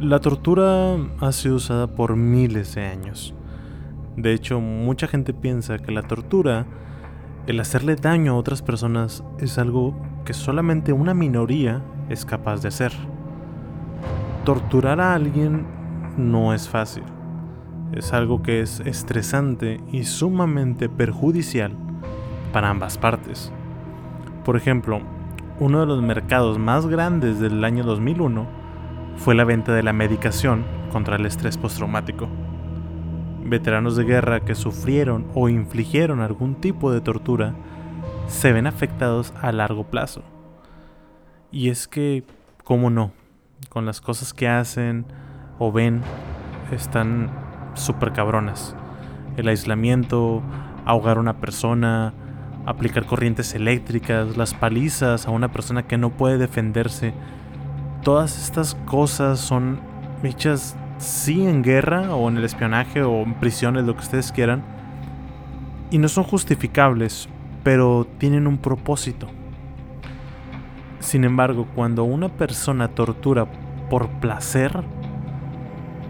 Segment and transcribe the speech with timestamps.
[0.00, 3.34] La tortura ha sido usada por miles de años.
[4.16, 6.66] De hecho, mucha gente piensa que la tortura,
[7.46, 9.94] el hacerle daño a otras personas, es algo
[10.24, 12.92] que solamente una minoría es capaz de hacer
[14.44, 15.66] torturar a alguien
[16.18, 17.04] no es fácil.
[17.92, 21.72] Es algo que es estresante y sumamente perjudicial
[22.52, 23.52] para ambas partes.
[24.44, 25.00] Por ejemplo,
[25.60, 28.63] uno de los mercados más grandes del año 2001
[29.16, 32.28] fue la venta de la medicación contra el estrés postraumático.
[33.44, 37.54] Veteranos de guerra que sufrieron o infligieron algún tipo de tortura
[38.26, 40.22] se ven afectados a largo plazo.
[41.52, 42.24] Y es que,
[42.64, 43.12] ¿cómo no?
[43.68, 45.04] con las cosas que hacen
[45.58, 46.02] o ven
[46.72, 47.30] están
[47.74, 48.74] súper cabronas.
[49.36, 50.42] El aislamiento,
[50.84, 52.12] ahogar a una persona,
[52.66, 57.14] aplicar corrientes eléctricas, las palizas a una persona que no puede defenderse.
[58.04, 59.80] Todas estas cosas son
[60.22, 64.62] hechas sí en guerra o en el espionaje o en prisiones, lo que ustedes quieran.
[65.90, 67.30] Y no son justificables,
[67.62, 69.26] pero tienen un propósito.
[71.00, 73.46] Sin embargo, cuando una persona tortura
[73.88, 74.84] por placer,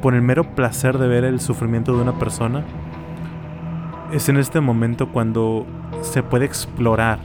[0.03, 2.65] por el mero placer de ver el sufrimiento de una persona,
[4.13, 5.65] es en este momento cuando
[6.03, 7.21] se puede explorar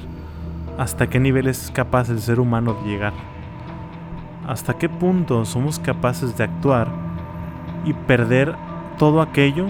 [0.78, 3.29] hasta qué nivel es capaz el ser humano de llegar.
[4.50, 6.88] Hasta qué punto somos capaces de actuar
[7.86, 8.56] y perder
[8.98, 9.68] todo aquello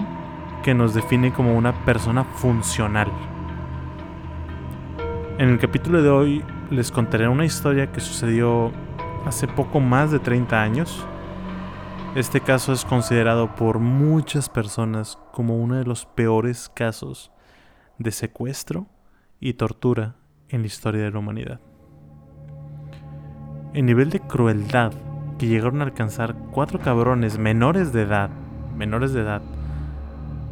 [0.62, 3.12] que nos define como una persona funcional.
[5.36, 8.72] En el capítulo de hoy les contaré una historia que sucedió
[9.26, 11.04] hace poco más de 30 años.
[12.14, 17.30] Este caso es considerado por muchas personas como uno de los peores casos
[17.98, 18.86] de secuestro
[19.40, 20.16] y tortura
[20.48, 21.60] en la historia de la humanidad.
[23.72, 24.92] El nivel de crueldad
[25.38, 28.28] que llegaron a alcanzar cuatro cabrones menores de edad,
[28.76, 29.42] menores de edad,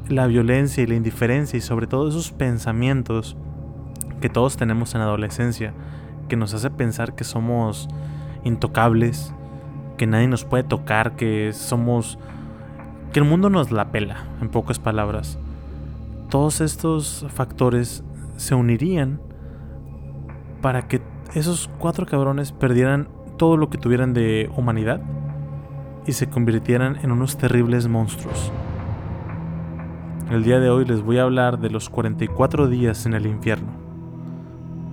[0.08, 3.36] la violencia y la indiferencia y sobre todo esos pensamientos
[4.20, 5.74] que todos tenemos en adolescencia,
[6.28, 7.88] que nos hace pensar que somos
[8.44, 9.34] intocables,
[9.96, 12.20] que nadie nos puede tocar, que somos...
[13.12, 15.40] que el mundo nos la pela, en pocas palabras.
[16.30, 18.04] Todos estos factores
[18.36, 19.20] se unirían
[20.62, 21.00] para que
[21.34, 25.00] esos cuatro cabrones perdieran todo lo que tuvieran de humanidad
[26.06, 28.50] y se convirtieran en unos terribles monstruos.
[30.30, 33.68] El día de hoy les voy a hablar de los 44 días en el infierno.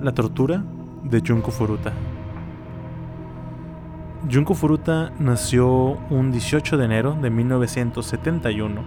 [0.02, 0.64] La tortura
[1.04, 1.94] de Junko Furuta.
[4.32, 8.82] Junko Furuta nació un 18 de enero de 1971.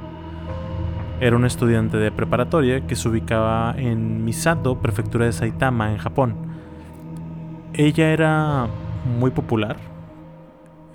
[1.21, 6.48] Era un estudiante de preparatoria que se ubicaba en Misato, prefectura de Saitama, en Japón.
[7.79, 8.67] Ella era
[9.21, 9.77] muy popular,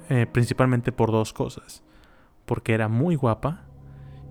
[0.10, 1.82] eh, principalmente por dos cosas.
[2.46, 3.62] Porque era muy guapa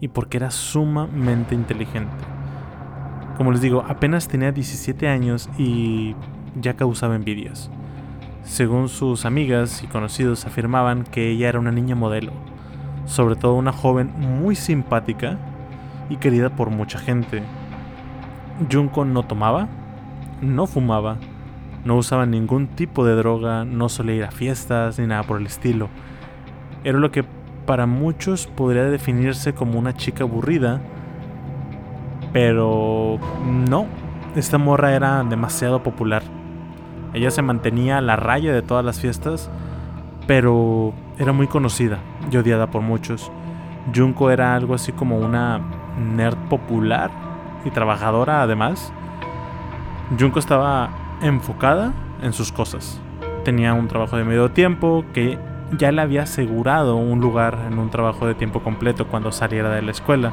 [0.03, 2.13] y porque era sumamente inteligente.
[3.39, 6.15] Como les digo, apenas tenía 17 años y
[6.61, 7.71] ya causaba envidias.
[8.43, 12.33] Según sus amigas y conocidos afirmaban que ella era una niña modelo,
[13.07, 15.39] sobre todo una joven muy simpática
[16.11, 17.43] y querida por mucha gente.
[18.71, 19.69] Junko no tomaba,
[20.43, 21.17] no fumaba,
[21.85, 25.47] no usaba ningún tipo de droga, no solía ir a fiestas ni nada por el
[25.47, 25.89] estilo.
[26.85, 27.25] Era lo que
[27.67, 30.81] para muchos podría definirse como una chica aburrida,
[32.33, 33.19] pero
[33.69, 33.87] no,
[34.35, 36.23] esta morra era demasiado popular
[37.15, 39.51] ella se mantenía a la raya de todas las fiestas,
[40.27, 41.99] pero era muy conocida
[42.31, 43.31] y odiada por muchos.
[43.95, 45.61] Junko era algo así como una
[45.99, 47.11] nerd popular
[47.65, 48.93] y trabajadora además.
[50.19, 50.91] Junko estaba
[51.23, 51.93] enfocada
[52.23, 53.01] en sus cosas.
[53.45, 55.39] Tenía un trabajo de medio tiempo que
[55.79, 59.83] ya le había asegurado un lugar en un trabajo de tiempo completo cuando saliera de
[59.83, 60.33] la escuela.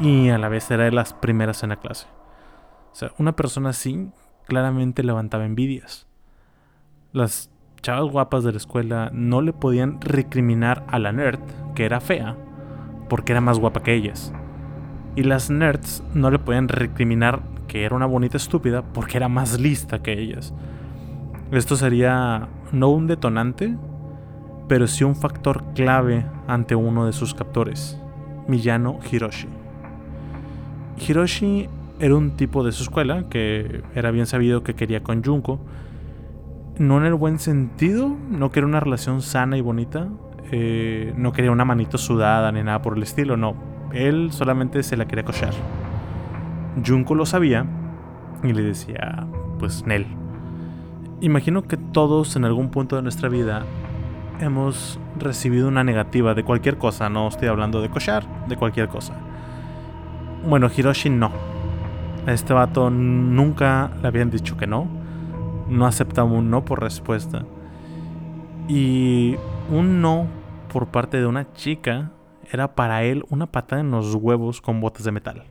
[0.00, 2.06] Y a la vez era de las primeras en la clase.
[2.92, 4.10] O sea, una persona así
[4.46, 6.06] claramente levantaba envidias.
[7.12, 7.50] Las
[7.80, 11.40] chavas guapas de la escuela no le podían recriminar a la nerd,
[11.74, 12.36] que era fea,
[13.08, 14.32] porque era más guapa que ellas.
[15.14, 19.60] Y las nerds no le podían recriminar que era una bonita estúpida porque era más
[19.60, 20.52] lista que ellas.
[21.52, 23.76] Esto sería no un detonante,
[24.66, 28.00] pero sí un factor clave ante uno de sus captores,
[28.48, 29.48] Miyano Hiroshi.
[30.98, 31.68] Hiroshi
[32.00, 35.60] era un tipo de su escuela que era bien sabido que quería con Junko,
[36.78, 40.08] no en el buen sentido, no quería una relación sana y bonita,
[40.52, 43.56] eh, no quería una manito sudada ni nada por el estilo, no.
[43.92, 45.54] Él solamente se la quería cochar.
[46.86, 47.66] Junko lo sabía
[48.42, 49.26] y le decía,
[49.58, 50.06] pues Nel.
[51.20, 53.64] Imagino que todos en algún punto de nuestra vida
[54.40, 59.14] hemos recibido una negativa de cualquier cosa, no estoy hablando de cochar, de cualquier cosa.
[60.46, 61.32] Bueno, Hiroshi no.
[62.26, 64.86] A este vato nunca le habían dicho que no.
[65.68, 67.44] No aceptaba un no por respuesta.
[68.68, 69.36] Y
[69.70, 70.26] un no
[70.72, 72.12] por parte de una chica
[72.50, 75.44] era para él una patada en los huevos con botas de metal.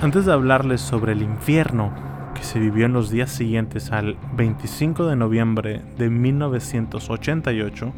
[0.00, 1.92] Antes de hablarles sobre el infierno
[2.34, 7.92] que se vivió en los días siguientes al 25 de noviembre de 1988,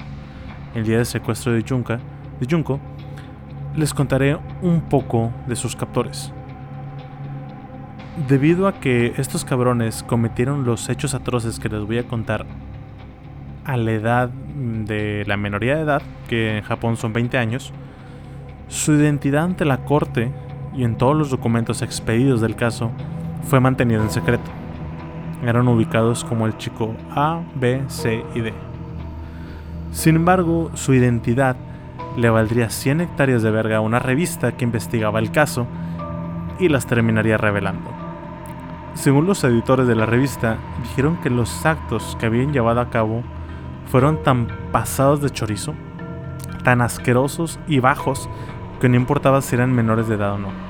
[0.75, 2.01] el día del secuestro de, Junka,
[2.41, 2.81] de Junko,
[3.77, 6.33] les contaré un poco de sus captores.
[8.29, 12.45] Debido a que estos cabrones cometieron los hechos atroces que les voy a contar
[13.65, 17.73] a la edad de la menoría de edad, que en Japón son 20 años,
[18.69, 20.33] su identidad ante la corte
[20.77, 22.91] y en todos los documentos expedidos del caso
[23.45, 24.51] fue mantenida en secreto.
[25.45, 28.53] Eran ubicados como el chico A, B, C y D.
[29.93, 31.57] Sin embargo, su identidad
[32.17, 35.67] le valdría 100 hectáreas de verga a una revista que investigaba el caso
[36.59, 37.91] y las terminaría revelando.
[38.95, 43.23] Según los editores de la revista, dijeron que los actos que habían llevado a cabo
[43.87, 45.75] fueron tan pasados de chorizo,
[46.63, 48.29] tan asquerosos y bajos
[48.81, 50.64] que no importaba si eran menores de edad o no.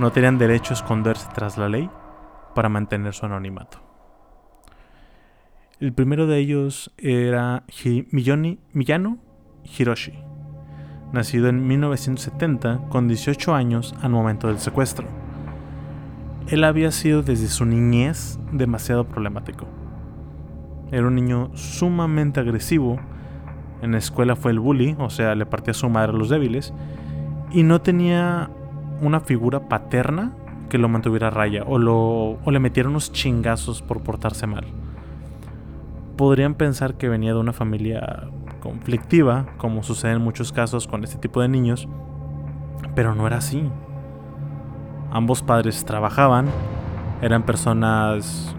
[0.00, 1.90] No tenían derecho a esconderse tras la ley
[2.54, 3.82] para mantener su anonimato.
[5.78, 7.64] El primero de ellos era
[8.10, 9.18] Miyano
[9.62, 10.14] Hiroshi,
[11.12, 15.06] nacido en 1970 con 18 años al momento del secuestro.
[16.48, 19.66] Él había sido desde su niñez demasiado problemático.
[20.90, 22.98] Era un niño sumamente agresivo.
[23.82, 26.30] En la escuela fue el bully, o sea, le partía a su madre a los
[26.30, 26.72] débiles.
[27.52, 28.48] Y no tenía
[29.00, 30.32] una figura paterna
[30.68, 34.64] que lo mantuviera a raya o, lo, o le metiera unos chingazos por portarse mal.
[36.16, 38.28] Podrían pensar que venía de una familia
[38.60, 41.88] conflictiva, como sucede en muchos casos con este tipo de niños,
[42.94, 43.68] pero no era así.
[45.10, 46.46] Ambos padres trabajaban,
[47.20, 48.54] eran personas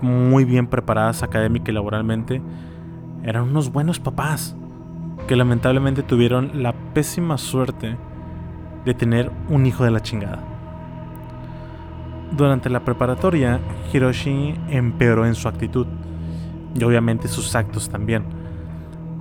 [0.00, 2.42] muy bien preparadas académica y laboralmente,
[3.24, 4.56] eran unos buenos papás
[5.26, 7.96] que lamentablemente tuvieron la pésima suerte
[8.84, 10.40] de tener un hijo de la chingada.
[12.32, 13.60] Durante la preparatoria,
[13.92, 15.86] Hiroshi empeoró en su actitud
[16.74, 18.24] y obviamente sus actos también.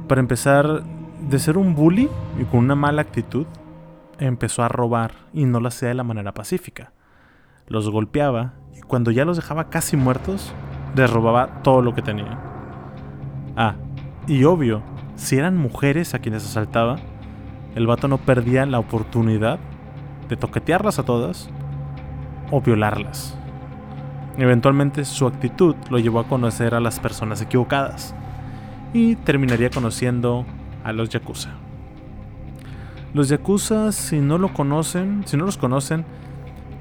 [0.07, 0.83] Para empezar,
[1.29, 2.09] de ser un bully
[2.39, 3.45] y con una mala actitud,
[4.17, 6.93] empezó a robar y no lo hacía de la manera pacífica.
[7.67, 10.53] Los golpeaba y cuando ya los dejaba casi muertos,
[10.95, 12.39] les robaba todo lo que tenían.
[13.55, 13.75] Ah,
[14.27, 14.81] y obvio,
[15.15, 16.97] si eran mujeres a quienes asaltaba,
[17.75, 19.59] el vato no perdía la oportunidad
[20.29, 21.49] de toquetearlas a todas
[22.51, 23.37] o violarlas.
[24.37, 28.15] Eventualmente su actitud lo llevó a conocer a las personas equivocadas
[28.93, 30.45] y terminaría conociendo
[30.83, 31.49] a los yakuza.
[33.13, 36.05] Los yakuza, si no lo conocen, si no los conocen,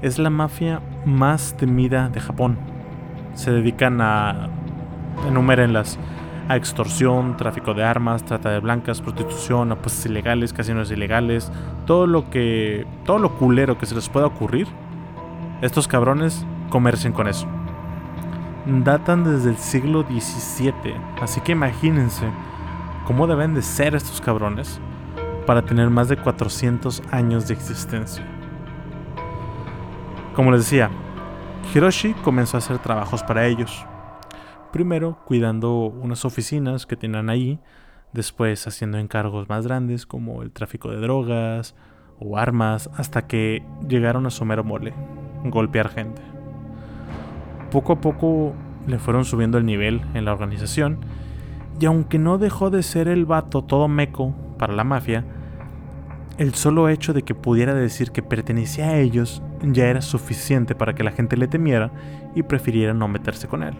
[0.01, 2.57] es la mafia más temida de Japón
[3.33, 4.49] se dedican a
[5.27, 5.97] enumérenlas
[6.51, 11.49] a extorsión, tráfico de armas, trata de blancas, prostitución, apuestas ilegales, casinos ilegales,
[11.85, 14.67] todo lo que todo lo culero que se les pueda ocurrir.
[15.61, 17.47] Estos cabrones comercian con eso.
[18.65, 22.25] Datan desde el siglo XVII, así que imagínense
[23.05, 24.81] cómo deben de ser estos cabrones
[25.45, 28.25] para tener más de 400 años de existencia.
[30.35, 30.89] Como les decía,
[31.73, 33.85] Hiroshi comenzó a hacer trabajos para ellos.
[34.71, 37.59] Primero cuidando unas oficinas que tenían ahí,
[38.13, 41.75] después haciendo encargos más grandes como el tráfico de drogas
[42.19, 44.93] o armas, hasta que llegaron a su mero mole,
[45.43, 46.21] golpear gente.
[47.69, 48.53] Poco a poco
[48.87, 50.99] le fueron subiendo el nivel en la organización,
[51.79, 55.25] y aunque no dejó de ser el vato todo meco para la mafia,
[56.37, 60.95] el solo hecho de que pudiera decir que pertenecía a ellos ya era suficiente para
[60.95, 61.91] que la gente le temiera
[62.35, 63.75] y prefiriera no meterse con él.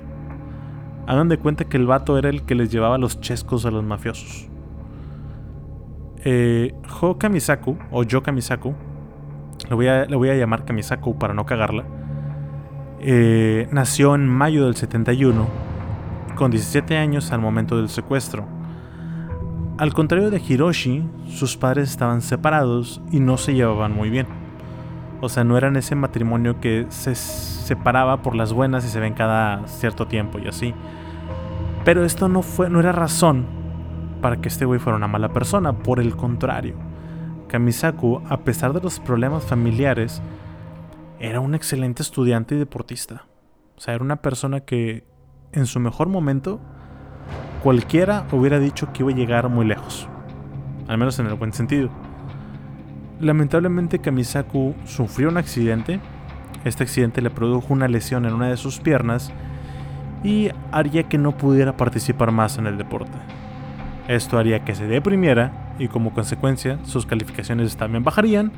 [1.07, 3.83] Hagan de cuenta que el vato era el que les llevaba los chescos a los
[3.83, 4.47] mafiosos.
[6.23, 6.73] Eh,
[7.17, 8.75] Kamisaku, o Yo Kamisaku,
[9.69, 11.83] le voy a, voy a llamar Kamisaku para no cagarla,
[12.99, 15.47] eh, nació en mayo del 71,
[16.35, 18.45] con 17 años al momento del secuestro.
[19.79, 24.27] Al contrario de Hiroshi, sus padres estaban separados y no se llevaban muy bien.
[25.21, 27.15] O sea, no eran ese matrimonio que se
[27.71, 30.73] separaba por las buenas y se ven cada cierto tiempo y así.
[31.85, 33.45] Pero esto no fue no era razón
[34.21, 36.75] para que este güey fuera una mala persona, por el contrario.
[37.47, 40.21] Kamisaku, a pesar de los problemas familiares,
[41.17, 43.23] era un excelente estudiante y deportista.
[43.77, 45.05] O sea, era una persona que
[45.53, 46.59] en su mejor momento
[47.63, 50.09] cualquiera hubiera dicho que iba a llegar muy lejos.
[50.89, 51.89] Al menos en el buen sentido.
[53.21, 56.01] Lamentablemente Kamisaku sufrió un accidente.
[56.63, 59.31] Este accidente le produjo una lesión en una de sus piernas
[60.23, 63.17] y haría que no pudiera participar más en el deporte.
[64.07, 68.51] Esto haría que se deprimiera y como consecuencia sus calificaciones también bajarían,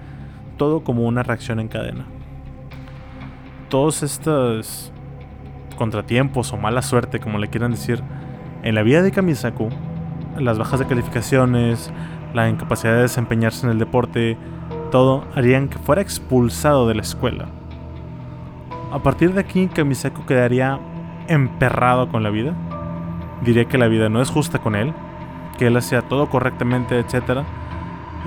[0.58, 2.06] todo como una reacción en cadena.
[3.70, 4.92] Todos estos
[5.78, 8.04] contratiempos o mala suerte, como le quieran decir,
[8.64, 9.70] en la vida de Kamisaku,
[10.38, 11.92] las bajas de calificaciones,
[12.34, 14.38] la incapacidad de desempeñarse en el deporte,
[14.92, 17.48] todo harían que fuera expulsado de la escuela.
[18.94, 20.80] A partir de aquí, Kamisaku quedaría
[21.28, 22.54] emperrado con la vida.
[23.44, 24.94] Diría que la vida no es justa con él,
[25.58, 27.42] que él hacía todo correctamente, etc.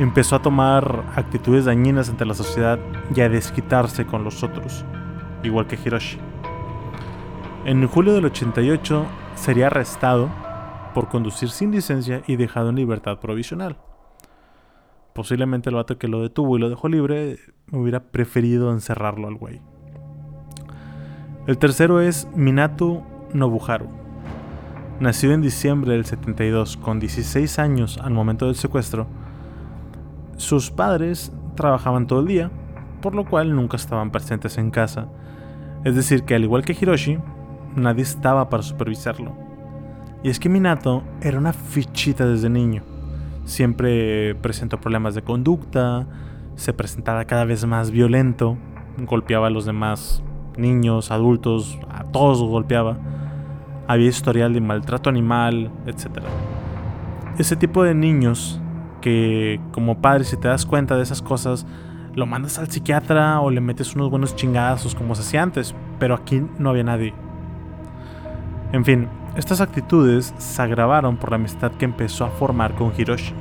[0.01, 2.81] Empezó a tomar actitudes dañinas ante la sociedad
[3.15, 4.85] y a desquitarse con los otros,
[5.45, 6.19] igual que Hiroshi.
[7.65, 9.07] En julio del 88
[9.37, 10.31] sería arrestado
[10.95, 13.77] por conducir sin licencia y dejado en libertad provisional.
[15.15, 17.39] Posiblemente el vato que lo detuvo y lo dejó libre
[17.71, 19.61] hubiera preferido encerrarlo al güey.
[21.47, 23.87] El tercero es Minato Nobuharu.
[24.99, 29.07] Nacido en diciembre del 72 con 16 años al momento del secuestro,
[30.37, 32.51] sus padres trabajaban todo el día,
[33.01, 35.07] por lo cual nunca estaban presentes en casa.
[35.85, 37.19] Es decir, que al igual que Hiroshi,
[37.77, 39.33] nadie estaba para supervisarlo.
[40.25, 42.83] Y es que Minato era una fichita desde niño.
[43.45, 46.09] Siempre presentó problemas de conducta,
[46.57, 48.59] se presentaba cada vez más violento,
[48.99, 50.25] golpeaba a los demás
[50.57, 52.97] niños, adultos, a todos los golpeaba.
[53.89, 56.25] Había historial de maltrato animal, etc.
[57.39, 58.61] Ese tipo de niños
[59.01, 61.67] que como padre si te das cuenta de esas cosas,
[62.15, 66.15] lo mandas al psiquiatra o le metes unos buenos chingadazos como se hacía antes, pero
[66.15, 67.15] aquí no había nadie.
[68.73, 73.35] En fin, estas actitudes se agravaron por la amistad que empezó a formar con Hiroshi.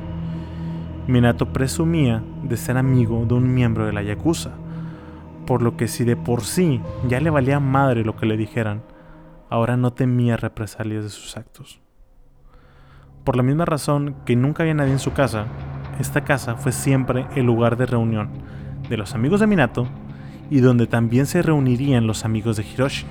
[1.07, 4.51] Minato presumía de ser amigo de un miembro de la Yakuza,
[5.45, 8.83] por lo que si de por sí ya le valía madre lo que le dijeran,
[9.49, 11.79] ahora no temía represalias de sus actos.
[13.23, 15.45] Por la misma razón que nunca había nadie en su casa,
[15.99, 18.29] esta casa fue siempre el lugar de reunión
[18.89, 19.87] de los amigos de Minato
[20.49, 23.05] y donde también se reunirían los amigos de Hiroshi,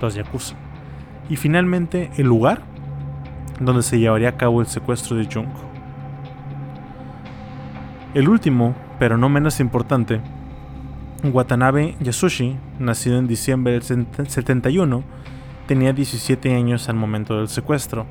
[0.00, 0.56] los Yakuza
[1.28, 2.62] y finalmente el lugar
[3.60, 5.60] donde se llevaría a cabo el secuestro de Junko.
[8.14, 10.20] El último, pero no menos importante,
[11.24, 15.02] Watanabe Yasushi, nacido en diciembre del 71,
[15.66, 18.06] tenía 17 años al momento del secuestro.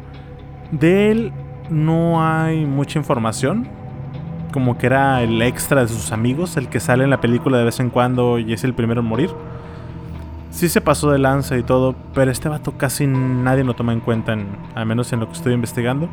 [0.72, 1.32] De él
[1.70, 3.68] no hay mucha información,
[4.52, 7.66] como que era el extra de sus amigos, el que sale en la película de
[7.66, 9.30] vez en cuando y es el primero en morir.
[10.50, 14.00] Sí se pasó de lanza y todo, pero este vato casi nadie lo toma en
[14.00, 14.38] cuenta,
[14.74, 16.10] al menos en lo que estoy investigando.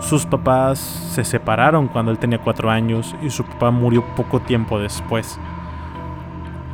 [0.00, 0.78] Sus papás
[1.12, 5.38] se separaron cuando él tenía 4 años y su papá murió poco tiempo después.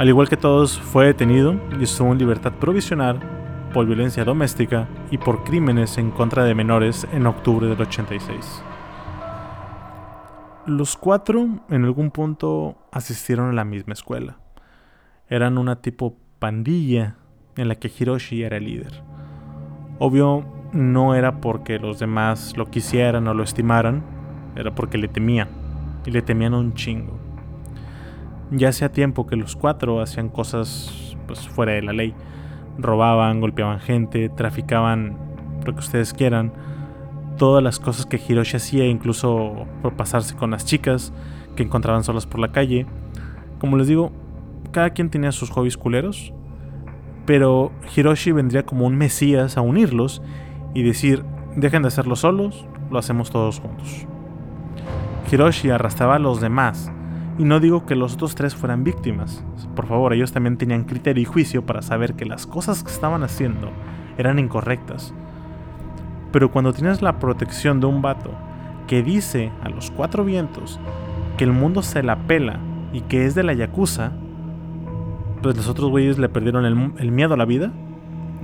[0.03, 3.21] Al igual que todos, fue detenido y estuvo en libertad provisional
[3.73, 8.65] por violencia doméstica y por crímenes en contra de menores en octubre del 86.
[10.67, 14.41] Los cuatro en algún punto asistieron a la misma escuela.
[15.29, 17.15] Eran una tipo pandilla
[17.55, 19.05] en la que Hiroshi era el líder.
[20.01, 24.03] Obvio, no era porque los demás lo quisieran o lo estimaran,
[24.57, 25.47] era porque le temían,
[26.05, 27.22] y le temían un chingo.
[28.55, 32.15] Ya hacía tiempo que los cuatro hacían cosas pues, fuera de la ley.
[32.79, 35.17] Robaban, golpeaban gente, traficaban
[35.65, 36.53] lo que ustedes quieran.
[37.39, 41.15] Todas las cosas que Hiroshi hacía, incluso por pasarse con las chicas
[41.57, 42.85] que encontraban solas por la calle.
[43.59, 44.13] Como les digo,
[44.71, 46.35] cada quien tenía sus hobbies culeros,
[47.25, 50.21] pero Hiroshi vendría como un mesías a unirlos
[50.75, 51.25] y decir,
[51.57, 54.07] dejen de hacerlo solos, lo hacemos todos juntos.
[55.31, 56.93] Hiroshi arrastraba a los demás,
[57.39, 61.23] y no digo que los otros tres fueran víctimas, por favor, ellos también tenían criterio
[61.23, 63.71] y juicio para saber que las cosas que estaban haciendo
[64.19, 65.15] eran incorrectas.
[66.31, 68.31] Pero cuando tienes la protección de un vato
[68.87, 70.79] que dice a los cuatro vientos
[71.37, 72.59] que el mundo se la pela
[72.93, 74.13] y que es de la Yakuza,
[75.43, 77.73] pues los otros güeyes le perdieron el, miedo a la vida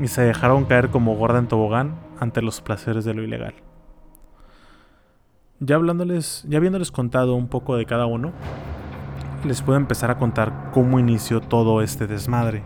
[0.02, 3.54] y se dejaron caer como gorda en tobogán ante los placeres de lo ilegal.
[5.60, 8.32] Ya hablándoles, ya habiéndoles contado un poco de cada uno,
[9.44, 12.62] les puedo empezar a contar cómo inició todo este desmadre.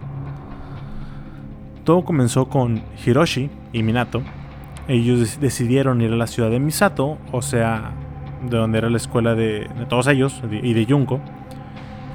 [1.84, 4.22] Todo comenzó con Hiroshi y Minato.
[4.88, 7.92] Ellos decidieron ir a la ciudad de Misato, o sea,
[8.48, 11.20] de donde era la escuela de, todos ellos y de Junko,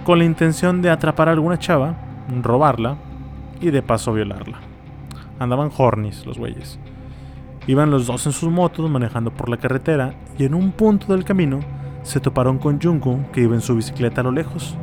[0.06, 1.96] con la intención de atrapar a alguna chava,
[2.42, 2.98] robarla
[3.62, 4.60] y de paso violarla.
[5.40, 6.80] Andaban hornies los güeyes.
[7.68, 11.26] Iban los dos en sus motos manejando por la carretera y en un punto del
[11.26, 11.60] camino
[12.08, 14.78] se toparon con Junko que iba en su bicicleta a lo lejos.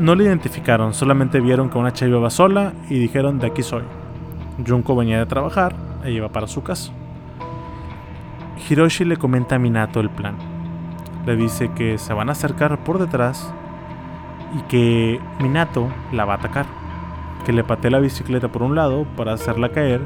[0.00, 3.84] No le identificaron, solamente vieron que una chava iba sola y dijeron de aquí soy.
[4.66, 6.90] Junko venía de trabajar e iba para su casa.
[8.68, 10.34] Hiroshi le comenta a Minato el plan.
[11.24, 13.54] Le dice que se van a acercar por detrás
[14.58, 16.66] y que Minato la va a atacar.
[17.44, 20.00] Que le patee la bicicleta por un lado para hacerla caer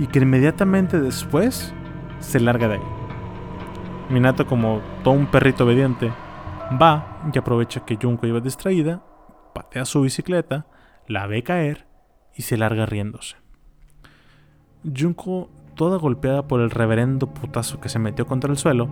[0.00, 1.72] y que inmediatamente después
[2.18, 2.95] se larga de ahí.
[4.08, 6.12] Minato, como todo un perrito obediente,
[6.80, 9.02] va y aprovecha que Junko iba distraída,
[9.52, 10.66] patea su bicicleta,
[11.08, 11.86] la ve caer
[12.34, 13.36] y se larga riéndose.
[14.84, 18.88] Junko, toda golpeada por el reverendo putazo que se metió contra el suelo,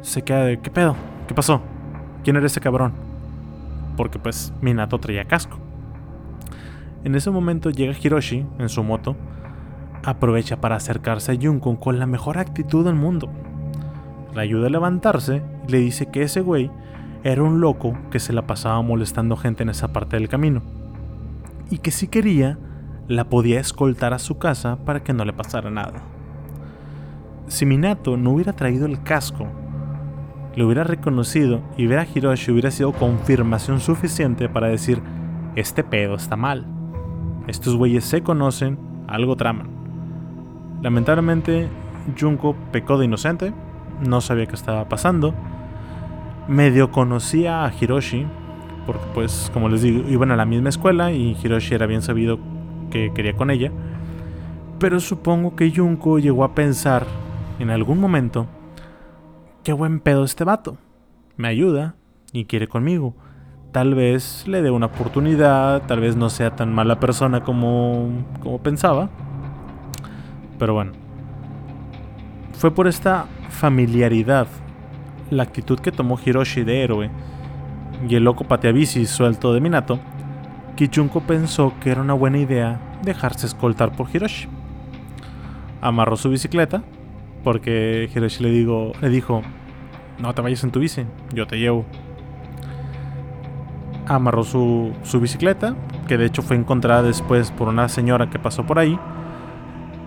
[0.00, 0.96] se queda de ¿qué pedo?
[1.28, 1.62] ¿Qué pasó?
[2.24, 2.94] ¿Quién era ese cabrón?
[3.96, 5.58] Porque pues Minato traía casco.
[7.04, 9.14] En ese momento llega Hiroshi en su moto,
[10.04, 13.30] aprovecha para acercarse a Junko con la mejor actitud del mundo
[14.34, 16.70] la ayuda a levantarse y le dice que ese güey
[17.24, 20.62] era un loco que se la pasaba molestando gente en esa parte del camino.
[21.70, 22.58] Y que si quería,
[23.08, 26.02] la podía escoltar a su casa para que no le pasara nada.
[27.48, 29.46] Si Minato no hubiera traído el casco,
[30.54, 35.00] le hubiera reconocido y ver a Hiroshi hubiera sido confirmación suficiente para decir,
[35.56, 36.66] este pedo está mal.
[37.46, 39.68] Estos güeyes se conocen, algo traman.
[40.82, 41.68] Lamentablemente,
[42.18, 43.52] Junko pecó de inocente
[44.02, 45.34] no sabía qué estaba pasando.
[46.48, 48.26] Medio conocía a Hiroshi,
[48.86, 52.38] porque pues como les digo, iban a la misma escuela y Hiroshi era bien sabido
[52.90, 53.70] que quería con ella.
[54.78, 57.06] Pero supongo que Junko llegó a pensar
[57.58, 58.46] en algún momento,
[59.64, 60.78] qué buen pedo este vato.
[61.36, 61.96] Me ayuda
[62.32, 63.14] y quiere conmigo.
[63.72, 68.08] Tal vez le dé una oportunidad, tal vez no sea tan mala persona como,
[68.40, 69.10] como pensaba.
[70.58, 71.07] Pero bueno.
[72.58, 74.48] Fue por esta familiaridad,
[75.30, 77.08] la actitud que tomó Hiroshi de héroe
[78.08, 80.00] y el loco pateabici suelto de Minato,
[80.74, 84.48] Kichunko pensó que era una buena idea dejarse escoltar por Hiroshi.
[85.80, 86.82] Amarró su bicicleta,
[87.44, 88.50] porque Hiroshi le,
[89.00, 89.42] le dijo,
[90.18, 91.86] no te vayas en tu bici, yo te llevo.
[94.08, 95.76] Amarró su, su bicicleta,
[96.08, 98.98] que de hecho fue encontrada después por una señora que pasó por ahí.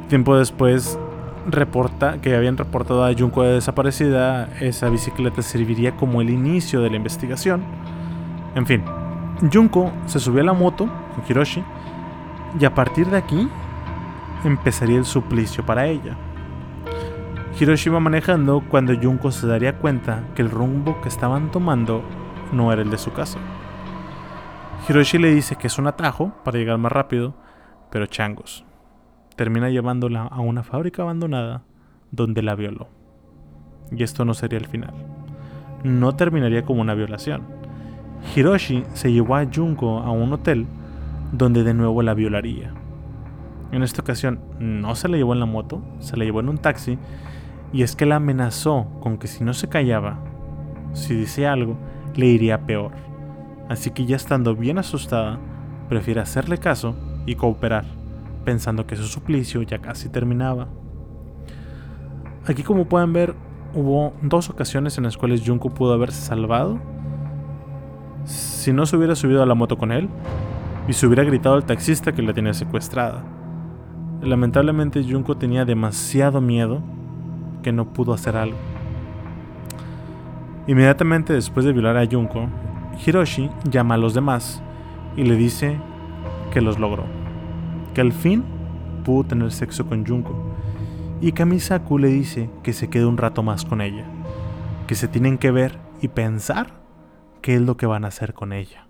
[0.09, 0.99] Tiempo después
[1.47, 6.89] reporta que habían reportado a Junko de desaparecida, esa bicicleta serviría como el inicio de
[6.89, 7.63] la investigación.
[8.55, 8.83] En fin,
[9.51, 11.63] Junko se subió a la moto con Hiroshi
[12.59, 13.49] y a partir de aquí
[14.43, 16.15] empezaría el suplicio para ella.
[17.59, 22.03] Hiroshi iba manejando cuando Junko se daría cuenta que el rumbo que estaban tomando
[22.51, 23.39] no era el de su casa.
[24.87, 27.35] Hiroshi le dice que es un atajo para llegar más rápido,
[27.89, 28.65] pero changos
[29.35, 31.63] termina llevándola a una fábrica abandonada
[32.11, 32.87] donde la violó.
[33.91, 34.93] Y esto no sería el final.
[35.83, 37.43] No terminaría como una violación.
[38.35, 40.67] Hiroshi se llevó a Junko a un hotel
[41.31, 42.73] donde de nuevo la violaría.
[43.71, 46.57] En esta ocasión no se la llevó en la moto, se la llevó en un
[46.57, 46.97] taxi
[47.73, 50.19] y es que la amenazó con que si no se callaba,
[50.93, 51.77] si decía algo,
[52.15, 52.91] le iría peor.
[53.69, 55.39] Así que ya estando bien asustada,
[55.87, 58.00] prefiere hacerle caso y cooperar
[58.43, 60.67] pensando que su suplicio ya casi terminaba.
[62.45, 63.35] Aquí como pueden ver,
[63.73, 66.79] hubo dos ocasiones en las cuales Junko pudo haberse salvado
[68.25, 70.09] si no se hubiera subido a la moto con él
[70.87, 73.23] y se hubiera gritado al taxista que la tenía secuestrada.
[74.21, 76.81] Lamentablemente Junko tenía demasiado miedo
[77.63, 78.57] que no pudo hacer algo.
[80.67, 82.47] Inmediatamente después de violar a Junko,
[83.03, 84.61] Hiroshi llama a los demás
[85.15, 85.79] y le dice
[86.51, 87.20] que los logró
[87.93, 88.43] que al fin
[89.03, 90.55] pudo tener sexo con Junko.
[91.21, 94.05] Y Kamisaku le dice que se quede un rato más con ella,
[94.87, 96.81] que se tienen que ver y pensar
[97.41, 98.87] qué es lo que van a hacer con ella.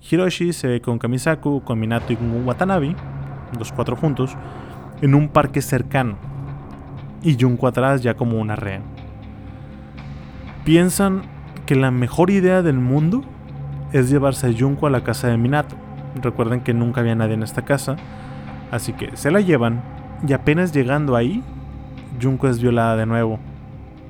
[0.00, 2.94] Hiroshi se ve con Kamisaku, con Minato y con Watanabe,
[3.58, 4.36] los cuatro juntos,
[5.00, 6.16] en un parque cercano,
[7.22, 8.82] y Junko atrás ya como una rehén.
[10.64, 11.22] Piensan
[11.66, 13.22] que la mejor idea del mundo
[13.92, 15.76] es llevarse a Junko a la casa de Minato,
[16.22, 17.96] Recuerden que nunca había nadie en esta casa.
[18.70, 19.82] Así que se la llevan
[20.26, 21.42] y apenas llegando ahí,
[22.20, 23.38] Junko es violada de nuevo.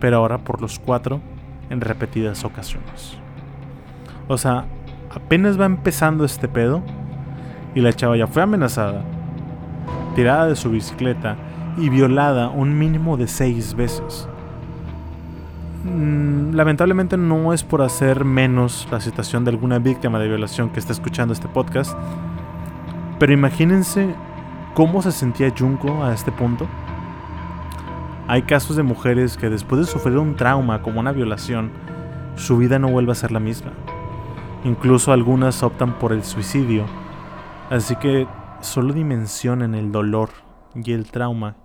[0.01, 1.21] pero ahora por los cuatro
[1.71, 3.17] en repetidas ocasiones.
[4.29, 4.67] O sea,
[5.11, 6.83] apenas va empezando este pedo
[7.75, 9.03] y la chava ya fue amenazada,
[10.15, 11.37] tirada de su bicicleta
[11.79, 14.29] y violada un mínimo de seis veces.
[15.85, 20.81] Mm, lamentablemente no es por hacer menos la situación de alguna víctima de violación que
[20.81, 21.95] está escuchando este podcast,
[23.19, 24.15] pero imagínense
[24.73, 26.67] cómo se sentía Junko a este punto.
[28.29, 31.71] Hay casos de mujeres que después de sufrir un trauma como una violación,
[32.37, 33.73] su vida no vuelve a ser la misma.
[34.65, 36.87] Incluso algunas optan por el suicidio.
[37.69, 38.27] Así que
[38.61, 40.31] solo dimensionen el dolor
[40.75, 41.57] y el trauma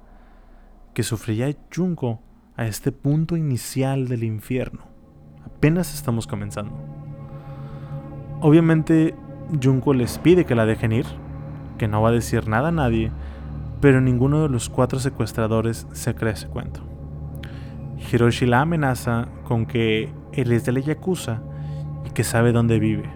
[0.94, 2.20] que sufría Junko
[2.60, 4.82] a este punto inicial del infierno.
[5.46, 6.74] Apenas estamos comenzando.
[8.42, 9.16] Obviamente
[9.64, 11.06] Junko les pide que la dejen ir,
[11.78, 13.14] que no va a decir nada a nadie,
[13.80, 16.82] pero ninguno de los cuatro secuestradores se cree ese cuento.
[18.12, 21.42] Hiroshi la amenaza con que él es de la Yakuza
[22.06, 23.10] y que sabe dónde vive.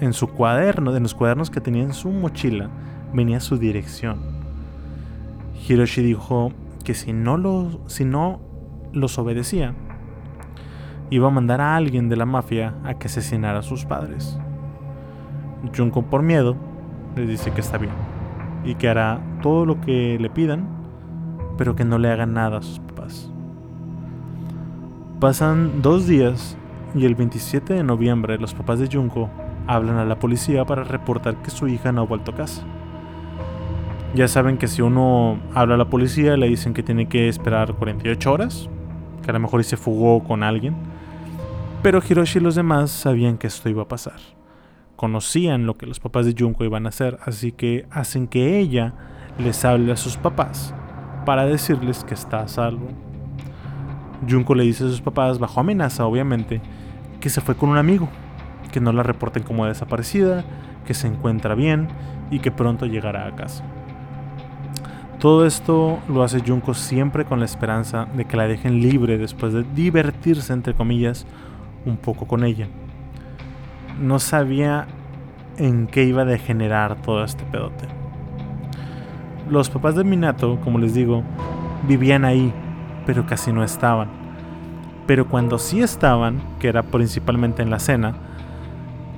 [0.00, 2.70] En su cuaderno, en los cuadernos que tenía en su mochila,
[3.12, 4.18] venía su dirección.
[5.68, 6.52] Hiroshi dijo
[6.84, 8.40] que si no, los, si no
[8.92, 9.74] los obedecía,
[11.10, 14.38] iba a mandar a alguien de la mafia a que asesinara a sus padres.
[15.76, 16.56] Junko por miedo
[17.16, 17.92] les dice que está bien
[18.64, 20.68] y que hará todo lo que le pidan,
[21.56, 23.30] pero que no le hagan nada a sus papás.
[25.20, 26.56] Pasan dos días
[26.94, 29.30] y el 27 de noviembre los papás de Junko
[29.66, 32.62] hablan a la policía para reportar que su hija no ha vuelto a casa.
[34.14, 37.74] Ya saben que si uno habla a la policía le dicen que tiene que esperar
[37.74, 38.68] 48 horas,
[39.24, 40.76] que a lo mejor se fugó con alguien.
[41.82, 44.20] Pero Hiroshi y los demás sabían que esto iba a pasar.
[44.94, 48.94] Conocían lo que los papás de Junko iban a hacer, así que hacen que ella
[49.36, 50.72] les hable a sus papás
[51.26, 52.86] para decirles que está a salvo.
[54.30, 56.60] Junko le dice a sus papás, bajo amenaza obviamente,
[57.18, 58.08] que se fue con un amigo,
[58.70, 60.44] que no la reporten como desaparecida,
[60.86, 61.88] que se encuentra bien
[62.30, 63.64] y que pronto llegará a casa.
[65.24, 69.54] Todo esto lo hace Junko siempre con la esperanza de que la dejen libre después
[69.54, 71.26] de divertirse, entre comillas,
[71.86, 72.68] un poco con ella.
[73.98, 74.86] No sabía
[75.56, 77.86] en qué iba a degenerar todo este pedote.
[79.48, 81.22] Los papás de Minato, como les digo,
[81.88, 82.52] vivían ahí,
[83.06, 84.10] pero casi no estaban.
[85.06, 88.14] Pero cuando sí estaban, que era principalmente en la cena,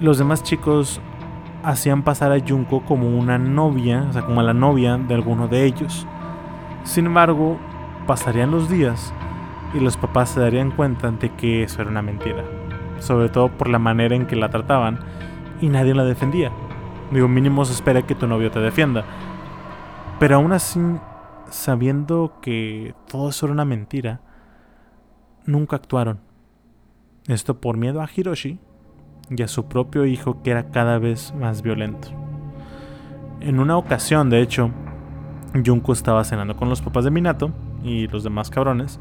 [0.00, 1.00] los demás chicos
[1.66, 5.64] hacían pasar a Junko como una novia, o sea, como la novia de alguno de
[5.64, 6.06] ellos.
[6.84, 7.58] Sin embargo,
[8.06, 9.12] pasarían los días
[9.74, 12.44] y los papás se darían cuenta de que eso era una mentira,
[13.00, 15.00] sobre todo por la manera en que la trataban
[15.60, 16.52] y nadie la defendía.
[17.10, 19.04] Digo, mínimo se espera que tu novio te defienda.
[20.20, 20.80] Pero aún así,
[21.50, 24.20] sabiendo que todo eso era una mentira,
[25.46, 26.20] nunca actuaron.
[27.26, 28.60] Esto por miedo a Hiroshi
[29.30, 32.08] y a su propio hijo que era cada vez más violento.
[33.40, 34.70] En una ocasión, de hecho,
[35.64, 37.50] Junko estaba cenando con los papás de Minato
[37.82, 38.98] y los demás cabrones,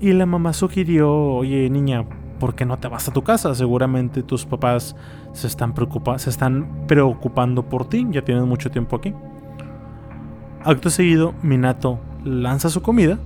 [0.00, 2.04] y la mamá sugirió, oye niña,
[2.38, 3.54] ¿por qué no te vas a tu casa?
[3.54, 4.96] Seguramente tus papás
[5.32, 5.74] se están,
[6.16, 9.12] se están preocupando por ti, ya tienen mucho tiempo aquí.
[10.64, 13.18] Acto seguido, Minato lanza su comida,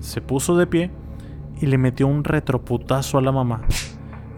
[0.00, 0.90] se puso de pie
[1.60, 3.62] y le metió un retroputazo a la mamá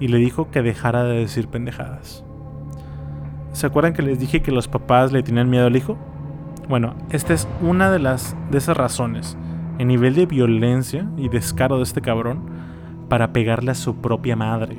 [0.04, 2.26] y le dijo que dejara de decir pendejadas.
[3.52, 5.96] ¿Se acuerdan que les dije que los papás le tenían miedo al hijo?
[6.68, 9.38] Bueno, esta es una de las de esas razones,
[9.78, 12.42] el nivel de violencia y descaro de este cabrón
[13.08, 14.76] para pegarle a su propia madre.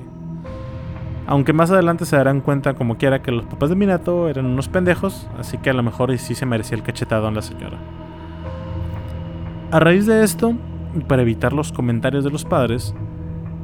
[1.25, 4.69] Aunque más adelante se darán cuenta como quiera que los papás de Minato eran unos
[4.69, 7.79] pendejos, así que a lo mejor sí se merecía el cachetado en la señora.
[9.71, 10.53] A raíz de esto,
[10.95, 12.93] y para evitar los comentarios de los padres,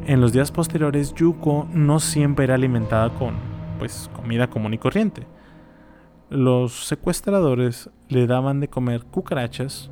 [0.06, 3.36] en los días posteriores, Yuko no siempre era alimentada con
[3.80, 5.26] pues comida común y corriente.
[6.30, 9.90] Los secuestradores le daban de comer cucarachas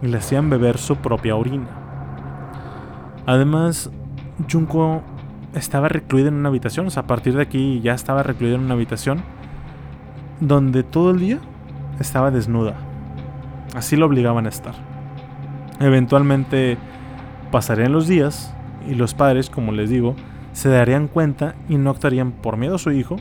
[0.00, 1.68] y le hacían beber su propia orina.
[3.26, 3.90] Además,
[4.50, 5.02] Junko
[5.54, 8.62] estaba recluida en una habitación, o sea, a partir de aquí ya estaba recluida en
[8.62, 9.22] una habitación
[10.40, 11.38] donde todo el día
[12.00, 12.74] estaba desnuda.
[13.74, 14.74] Así lo obligaban a estar.
[15.80, 16.78] Eventualmente
[17.50, 18.54] pasarían los días
[18.86, 20.14] y los padres, como les digo,
[20.52, 23.16] se darían cuenta y no actuarían por miedo a su hijo,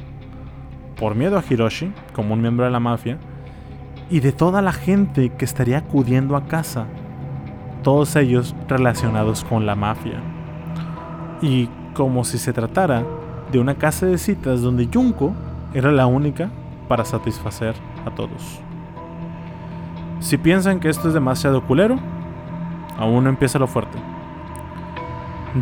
[0.98, 3.18] por miedo a Hiroshi, como un miembro de la mafia,
[4.10, 6.86] y de toda la gente que estaría acudiendo a casa,
[7.84, 10.22] todos ellos relacionados con la mafia.
[11.42, 13.06] Y como si se tratara
[13.52, 15.34] de una casa de citas donde Junko
[15.74, 16.50] era la única
[16.88, 18.62] para satisfacer a todos.
[20.20, 21.98] Si piensan que esto es demasiado culero,
[22.98, 23.98] aún no empieza lo fuerte.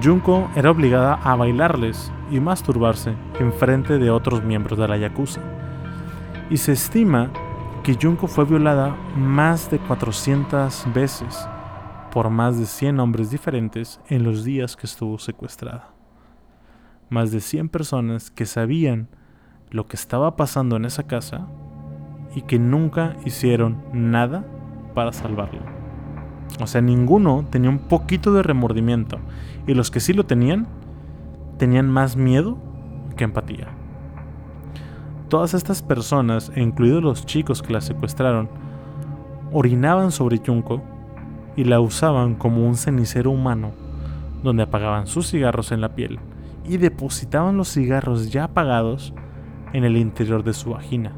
[0.01, 5.41] Junko era obligada a bailarles y masturbarse en frente de otros miembros de la Yakuza.
[6.49, 7.31] Y se estima
[7.83, 11.47] que Junko fue violada más de 400 veces
[12.11, 15.93] por más de 100 hombres diferentes en los días que estuvo secuestrada.
[17.09, 19.09] Más de 100 personas que sabían
[19.69, 21.47] lo que estaba pasando en esa casa
[22.33, 24.45] y que nunca hicieron nada
[24.93, 25.74] para salvarla.
[26.61, 29.19] O sea, ninguno tenía un poquito de remordimiento
[29.67, 30.67] y los que sí lo tenían
[31.57, 32.57] tenían más miedo
[33.15, 33.67] que empatía.
[35.29, 38.49] Todas estas personas, incluidos los chicos que la secuestraron,
[39.51, 40.81] orinaban sobre Junko
[41.55, 43.71] y la usaban como un cenicero humano,
[44.43, 46.19] donde apagaban sus cigarros en la piel
[46.67, 49.13] y depositaban los cigarros ya apagados
[49.73, 51.13] en el interior de su vagina.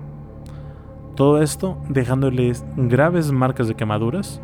[1.16, 4.42] Todo esto dejándoles graves marcas de quemaduras,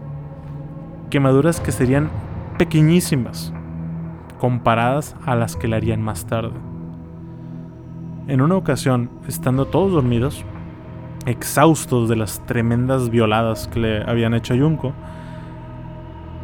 [1.14, 2.10] quemaduras que serían
[2.58, 3.54] pequeñísimas
[4.40, 6.56] comparadas a las que le harían más tarde.
[8.28, 10.44] En una ocasión, estando todos dormidos,
[11.28, 14.92] exhaustos de las tremendas violadas que le habían hecho a Junko,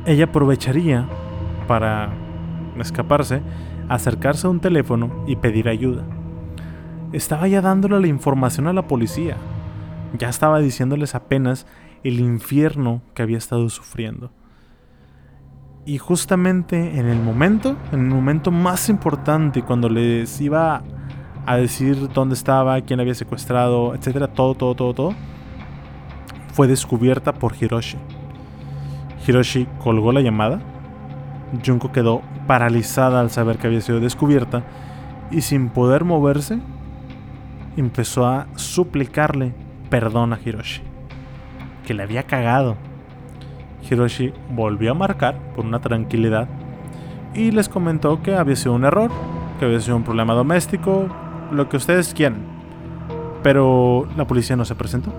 [0.05, 1.07] ella aprovecharía
[1.67, 2.11] para
[2.77, 3.41] escaparse,
[3.87, 6.03] acercarse a un teléfono y pedir ayuda.
[7.11, 9.35] Estaba ya dándole la información a la policía.
[10.15, 11.65] Ya estaba diciéndoles apenas
[12.03, 14.29] el infierno que había estado sufriendo.
[15.89, 20.83] Y justamente en el momento, en el momento más importante, cuando les iba
[21.47, 25.15] a decir dónde estaba, quién había secuestrado, etcétera, todo, todo, todo, todo,
[26.53, 27.97] fue descubierta por Hiroshi.
[29.25, 30.61] Hiroshi colgó la llamada.
[31.65, 34.61] Junko quedó paralizada al saber que había sido descubierta
[35.31, 36.59] y sin poder moverse,
[37.77, 39.55] empezó a suplicarle
[39.89, 40.83] perdón a Hiroshi,
[41.83, 42.77] que le había cagado.
[43.87, 46.47] Hiroshi volvió a marcar por una tranquilidad
[47.33, 49.11] y les comentó que había sido un error,
[49.59, 51.07] que había sido un problema doméstico,
[51.51, 52.41] lo que ustedes quieran.
[53.43, 55.11] Pero la policía no se presentó.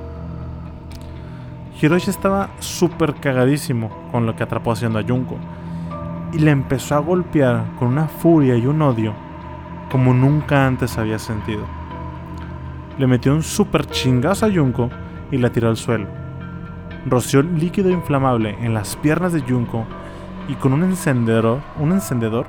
[1.81, 5.37] Hiroshi estaba súper cagadísimo con lo que atrapó haciendo a Junko
[6.33, 9.15] y le empezó a golpear con una furia y un odio
[9.91, 11.65] como nunca antes había sentido.
[12.99, 14.91] Le metió un super chingazo a Junko
[15.31, 16.20] y la tiró al suelo.
[17.07, 19.87] Roció líquido inflamable en las piernas de Junko
[20.49, 22.47] y con un encendedor, un encendedor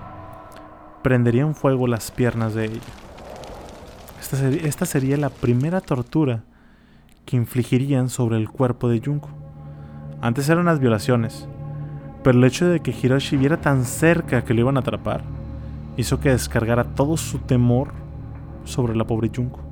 [1.02, 2.82] prendería en fuego las piernas de ella.
[4.64, 6.44] Esta, sería, la primera tortura
[7.26, 9.30] que infligirían sobre el cuerpo de Junko.
[10.22, 11.48] Antes eran las violaciones,
[12.24, 15.24] pero el hecho de que Hiroshi viera tan cerca que lo iban a atrapar
[15.98, 17.92] hizo que descargara todo su temor
[18.64, 19.71] sobre la pobre Junko.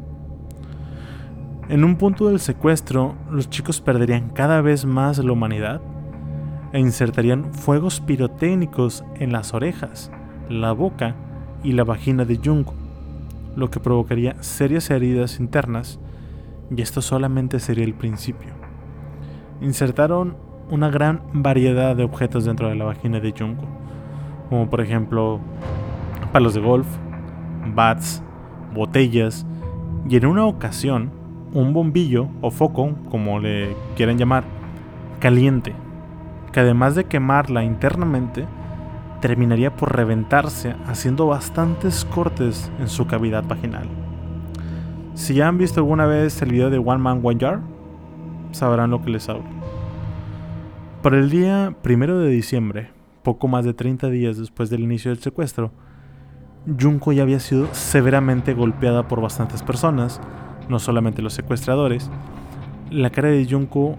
[1.69, 5.81] En un punto del secuestro, los chicos perderían cada vez más la humanidad
[6.73, 10.11] e insertarían fuegos pirotécnicos en las orejas,
[10.49, 11.15] la boca
[11.63, 12.73] y la vagina de Junko
[13.55, 15.99] lo que provocaría serias heridas internas,
[16.75, 18.53] y esto solamente sería el principio.
[19.61, 20.37] Insertaron
[20.69, 23.65] una gran variedad de objetos dentro de la vagina de Junko,
[24.49, 25.39] como por ejemplo
[26.31, 26.87] palos de golf,
[27.75, 28.23] bats,
[28.73, 29.45] botellas,
[30.07, 31.11] y en una ocasión
[31.53, 34.43] un bombillo o foco, como le quieran llamar,
[35.19, 35.73] caliente,
[36.51, 38.45] que además de quemarla internamente,
[39.21, 43.87] terminaría por reventarse haciendo bastantes cortes en su cavidad vaginal.
[45.13, 47.59] Si ya han visto alguna vez el video de One Man One Jar,
[48.51, 49.43] sabrán lo que les hablo.
[51.01, 52.91] Para el día primero de diciembre,
[53.23, 55.71] poco más de 30 días después del inicio del secuestro,
[56.79, 60.21] Junko ya había sido severamente golpeada por bastantes personas,
[60.69, 62.09] no solamente los secuestradores.
[62.89, 63.97] La cara de Junko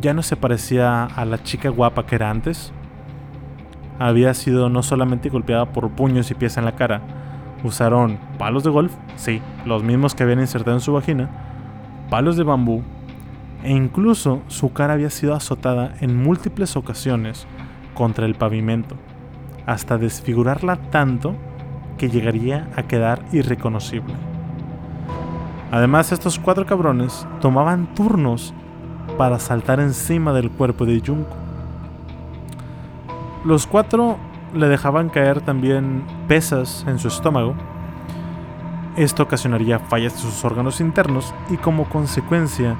[0.00, 2.72] ya no se parecía a la chica guapa que era antes,
[3.98, 7.00] había sido no solamente golpeada por puños y pies en la cara,
[7.64, 11.30] usaron palos de golf, sí, los mismos que habían insertado en su vagina,
[12.10, 12.82] palos de bambú,
[13.62, 17.46] e incluso su cara había sido azotada en múltiples ocasiones
[17.94, 18.96] contra el pavimento,
[19.64, 21.34] hasta desfigurarla tanto
[21.98, 24.14] que llegaría a quedar irreconocible.
[25.70, 28.54] Además, estos cuatro cabrones tomaban turnos
[29.18, 31.46] para saltar encima del cuerpo de Junko
[33.46, 34.16] los cuatro
[34.54, 37.54] le dejaban caer también pesas en su estómago.
[38.96, 42.76] Esto ocasionaría fallas de sus órganos internos y como consecuencia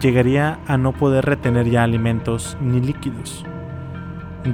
[0.00, 3.44] llegaría a no poder retener ya alimentos ni líquidos.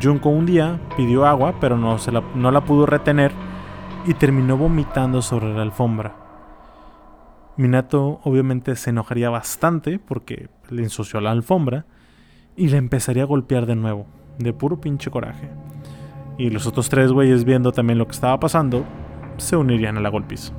[0.02, 3.32] Junko un día pidió agua pero no, la, no la pudo retener
[4.06, 6.27] y terminó vomitando sobre la alfombra.
[7.58, 11.84] Minato obviamente se enojaría bastante porque le ensució la alfombra
[12.56, 14.06] y le empezaría a golpear de nuevo
[14.38, 15.48] de puro pinche coraje.
[16.38, 18.84] Y los otros tres güeyes viendo también lo que estaba pasando,
[19.36, 20.52] se unirían a la golpiza.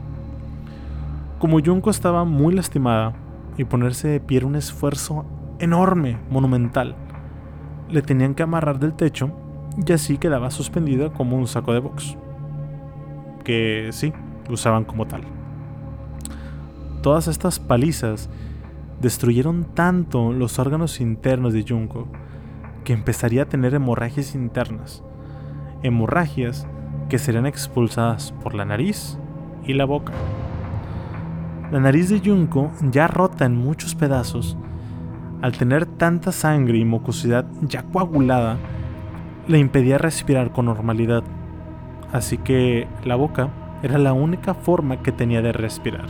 [1.39, 3.13] Como Junko estaba muy lastimada
[3.57, 5.25] y ponerse de pie era un esfuerzo
[5.59, 6.95] enorme, monumental,
[7.89, 9.31] le tenían que amarrar del techo
[9.85, 12.17] y así quedaba suspendida como un saco de box.
[13.45, 14.11] Que sí,
[14.49, 15.38] usaban como tal.
[17.01, 18.29] Todas estas palizas
[18.99, 22.07] destruyeron tanto los órganos internos de Junko
[22.83, 25.01] que empezaría a tener hemorragias internas.
[25.81, 26.67] Hemorragias
[27.07, 29.17] que serían expulsadas por la nariz
[29.65, 30.11] y la boca.
[31.71, 34.57] La nariz de Junko, ya rota en muchos pedazos,
[35.41, 38.57] al tener tanta sangre y mucosidad ya coagulada,
[39.47, 41.23] le impedía respirar con normalidad.
[42.11, 43.49] Así que la boca
[43.83, 46.07] era la única forma que tenía de respirar.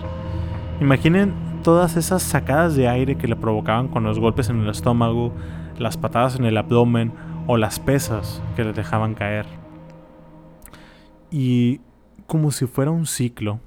[0.82, 5.34] Imaginen todas esas sacadas de aire que le provocaban con los golpes en el estómago,
[5.78, 7.12] las patadas en el abdomen
[7.48, 9.46] o las pesas que le dejaban caer.
[11.32, 11.82] Y
[12.28, 13.60] como si fuera un ciclo,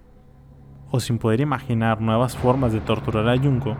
[0.90, 3.76] o sin poder imaginar nuevas formas de torturar a Junko,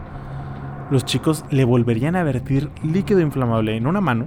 [0.90, 4.26] los chicos le volverían a vertir líquido inflamable en una mano,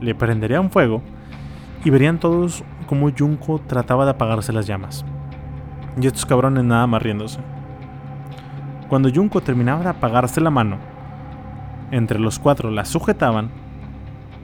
[0.00, 1.02] le prenderían fuego
[1.84, 5.04] y verían todos cómo Junko trataba de apagarse las llamas.
[6.00, 7.40] Y estos cabrones nada más riéndose.
[8.88, 10.78] Cuando Junko terminaba de apagarse la mano,
[11.90, 13.50] entre los cuatro la sujetaban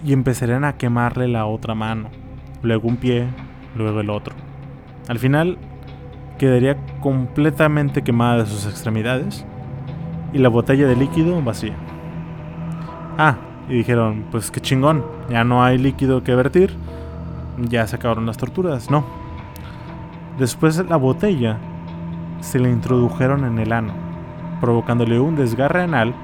[0.05, 2.11] y empezarían a quemarle la otra mano,
[2.63, 3.27] luego un pie,
[3.75, 4.35] luego el otro.
[5.09, 5.57] Al final
[6.39, 9.47] quedaría completamente quemada de sus extremidades
[10.35, 11.75] y la botella de líquido vacía.
[13.17, 13.37] Ah,
[13.69, 16.77] y dijeron, pues qué chingón, ya no hay líquido que vertir,
[17.57, 19.05] ya se acabaron las torturas, no.
[20.39, 21.59] Después la botella
[22.41, 24.04] se le introdujeron en el ano,
[24.64, 26.14] provocándole un desgarre anal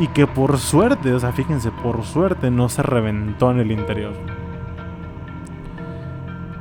[0.00, 4.12] y que por suerte, o sea, fíjense, por suerte no se reventó en el interior.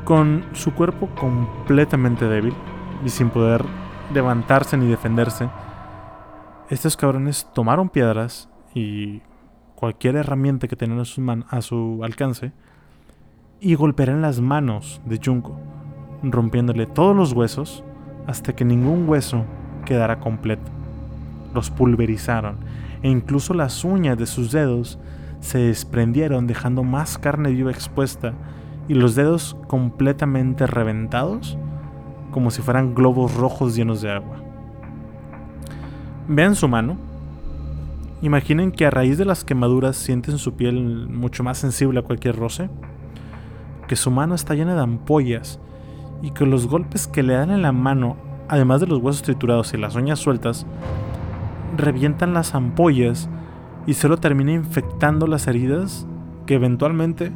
[0.03, 2.53] Con su cuerpo completamente débil
[3.03, 3.65] y sin poder
[4.13, 5.49] levantarse ni defenderse,
[6.69, 9.23] estos cabrones tomaron piedras y
[9.73, 10.99] cualquier herramienta que tenían
[11.49, 12.51] a su, alcance
[13.60, 15.60] y golpearon las manos de Junko,
[16.21, 17.84] rompiéndole todos los huesos
[18.27, 19.45] hasta que ningún hueso
[19.86, 20.83] quedara completo.
[21.54, 22.58] Los pulverizaron
[23.02, 24.98] e incluso las uñas de sus dedos
[25.39, 28.34] se desprendieron dejando más carne viva expuesta
[28.88, 31.58] y los dedos completamente reventados
[32.32, 34.38] como si fueran globos rojos llenos de agua.
[36.28, 36.98] Vean su mano.
[38.22, 42.38] Imaginen que a raíz de las quemaduras sienten su piel mucho más sensible a cualquier
[42.38, 42.70] roce.
[43.88, 45.60] Que su mano está llena de ampollas
[46.22, 48.16] y que los golpes que le dan en la mano,
[48.48, 50.66] además de los huesos triturados y las uñas sueltas,
[51.76, 53.30] revientan las ampollas
[53.86, 56.08] y solo termina infectando las heridas
[56.46, 57.32] que eventualmente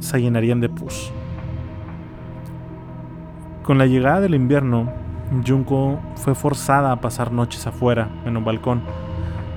[0.00, 1.12] se llenarían de pus.
[3.62, 4.90] Con la llegada del invierno,
[5.46, 8.82] Junko fue forzada a pasar noches afuera, en un balcón,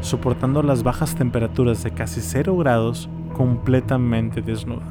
[0.02, 4.86] soportando las bajas temperaturas de casi 0 grados completamente desnuda.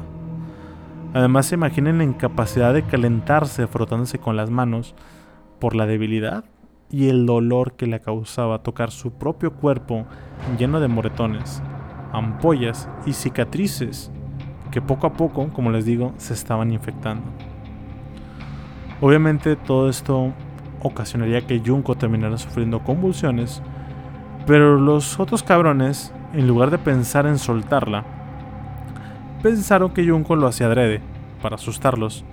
[1.13, 4.95] Además, se imaginen la incapacidad de calentarse frotándose con las manos
[5.59, 6.45] por la debilidad
[6.91, 10.05] y el dolor que le causaba tocar su propio cuerpo
[10.59, 11.63] lleno de moretones,
[12.11, 14.11] ampollas y cicatrices
[14.71, 17.23] que poco a poco, como les digo, se estaban infectando.
[19.01, 20.33] Obviamente todo esto
[20.81, 23.61] ocasionaría que Junko terminara sufriendo convulsiones,
[24.45, 28.03] pero los otros cabrones, en lugar de pensar en soltarla,
[29.41, 31.01] pensaron que Junko lo hacía adrede,
[31.41, 32.23] para asustarlos.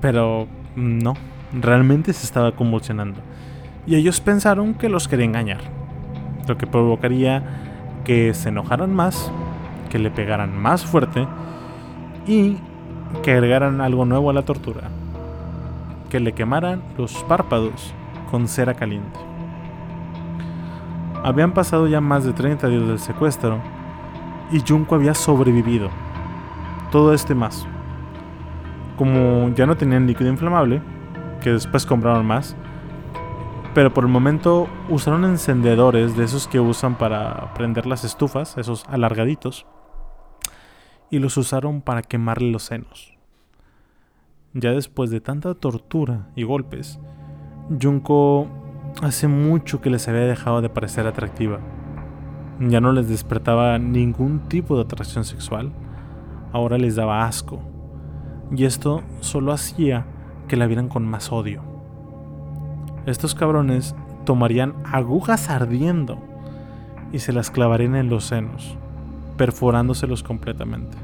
[0.00, 1.14] Pero no,
[1.52, 3.20] realmente se estaba convulsionando.
[3.86, 5.60] Y ellos pensaron que los quería engañar,
[6.48, 7.42] lo que provocaría
[8.04, 9.30] que se enojaran más,
[9.90, 11.26] que le pegaran más fuerte
[12.26, 12.56] y
[13.22, 14.90] que agregaran algo nuevo a la tortura
[16.08, 17.92] que le quemaran los párpados
[18.30, 19.18] con cera caliente.
[21.24, 23.58] Habían pasado ya más de 30 días del secuestro
[24.52, 25.90] y Junko había sobrevivido.
[26.92, 27.66] Todo este más.
[28.96, 30.80] Como ya no tenían líquido inflamable,
[31.40, 32.56] que después compraron más,
[33.76, 38.86] pero por el momento usaron encendedores de esos que usan para prender las estufas, esos
[38.88, 39.66] alargaditos,
[41.10, 43.18] y los usaron para quemarle los senos.
[44.54, 46.98] Ya después de tanta tortura y golpes,
[47.68, 48.48] Junko
[49.02, 51.60] hace mucho que les había dejado de parecer atractiva.
[52.58, 55.74] Ya no les despertaba ningún tipo de atracción sexual,
[56.50, 57.60] ahora les daba asco.
[58.50, 60.06] Y esto solo hacía
[60.48, 61.75] que la vieran con más odio.
[63.06, 63.94] Estos cabrones
[64.24, 66.18] tomarían agujas ardiendo
[67.12, 68.76] y se las clavarían en los senos,
[69.36, 70.96] perforándoselos completamente.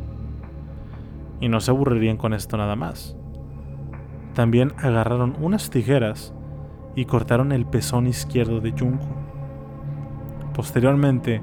[1.40, 3.16] Y no se aburrirían con esto nada más.
[4.34, 6.34] También agarraron unas tijeras
[6.96, 9.06] y cortaron el pezón izquierdo de Junko.
[10.54, 11.40] Posteriormente,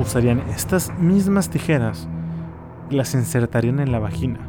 [0.00, 2.08] usarían estas mismas tijeras
[2.88, 4.40] y las insertarían en la vagina.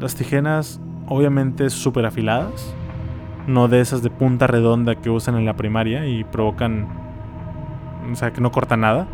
[0.00, 2.74] Las tijeras obviamente súper afiladas,
[3.48, 6.86] no de esas de punta redonda que usan en la primaria y provocan,
[8.12, 9.08] o sea, que no cortan nada.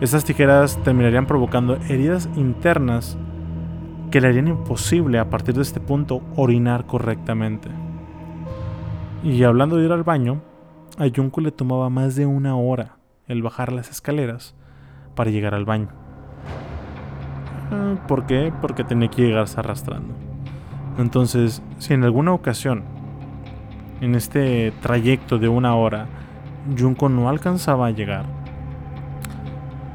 [0.00, 3.16] Estas tijeras terminarían provocando heridas internas
[4.10, 7.70] que le harían imposible a partir de este punto orinar correctamente.
[9.24, 10.42] Y hablando de ir al baño,
[10.98, 12.96] a Junko le tomaba más de una hora
[13.26, 14.54] el bajar las escaleras
[15.14, 15.88] para llegar al baño.
[17.72, 18.52] Ah, ¿Por qué?
[18.60, 20.14] Porque tenía que llegarse arrastrando.
[20.98, 22.84] Entonces, si en alguna ocasión,
[24.00, 26.06] en este trayecto de una hora,
[26.78, 28.24] Junko no alcanzaba a llegar,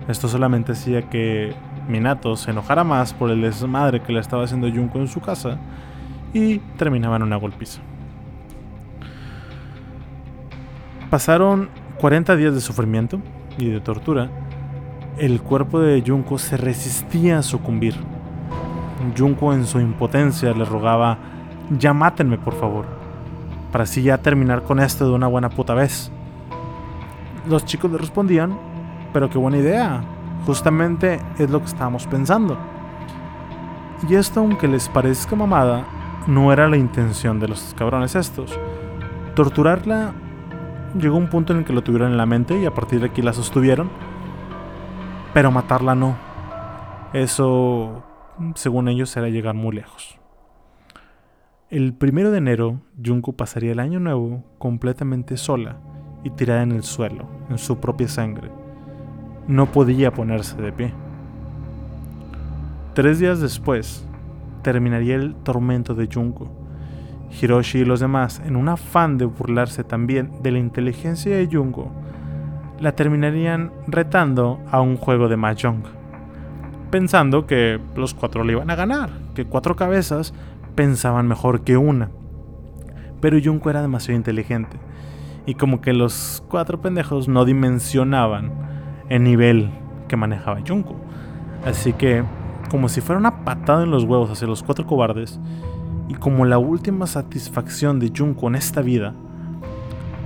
[0.08, 1.54] esto solamente hacía que
[1.88, 5.58] Minato se enojara más por el desmadre que le estaba haciendo Junko en su casa
[6.34, 7.82] y terminaba en una golpiza.
[11.10, 13.20] Pasaron 40 días de sufrimiento
[13.58, 14.30] y de tortura.
[15.18, 17.96] El cuerpo de Junko se resistía a sucumbir.
[19.18, 21.18] Junko en su impotencia le rogaba,
[21.78, 22.86] ya mátenme por favor,
[23.72, 26.12] para así ya terminar con esto de una buena puta vez.
[27.48, 28.58] Los chicos le respondían,
[29.14, 30.04] pero qué buena idea,
[30.46, 32.58] justamente es lo que estábamos pensando.
[34.08, 35.86] Y esto, aunque les parezca mamada,
[36.28, 38.60] no era la intención de los cabrones estos.
[39.36, 40.14] Torturarla
[41.00, 43.08] llegó un punto en el que lo tuvieron en la mente y a partir de
[43.08, 43.90] aquí la sostuvieron,
[45.34, 46.16] pero matarla no.
[47.14, 48.04] Eso
[48.56, 50.21] según ellos, era llegar muy lejos.
[51.72, 55.78] El primero de enero, Junko pasaría el año nuevo completamente sola
[56.22, 58.52] y tirada en el suelo, en su propia sangre.
[59.48, 60.94] No podía ponerse de pie.
[62.94, 64.06] Tres días después,
[64.64, 66.52] terminaría el tormento de Junko.
[67.42, 71.90] Hiroshi y los demás, en un afán de burlarse también de la inteligencia de Junko,
[72.82, 76.02] la terminarían retando a un juego de Mahjong
[76.92, 80.34] pensando que los cuatro le iban a ganar, que cuatro cabezas
[80.82, 82.10] pensaban mejor que una.
[83.20, 84.80] Pero Junko era demasiado inteligente
[85.46, 88.52] y como que los cuatro pendejos no dimensionaban
[89.08, 89.70] el nivel
[90.08, 90.96] que manejaba Junko.
[91.64, 92.24] Así que,
[92.72, 95.40] como si fuera una patada en los huevos hacia los cuatro cobardes,
[96.08, 99.14] y como la última satisfacción de Junko en esta vida,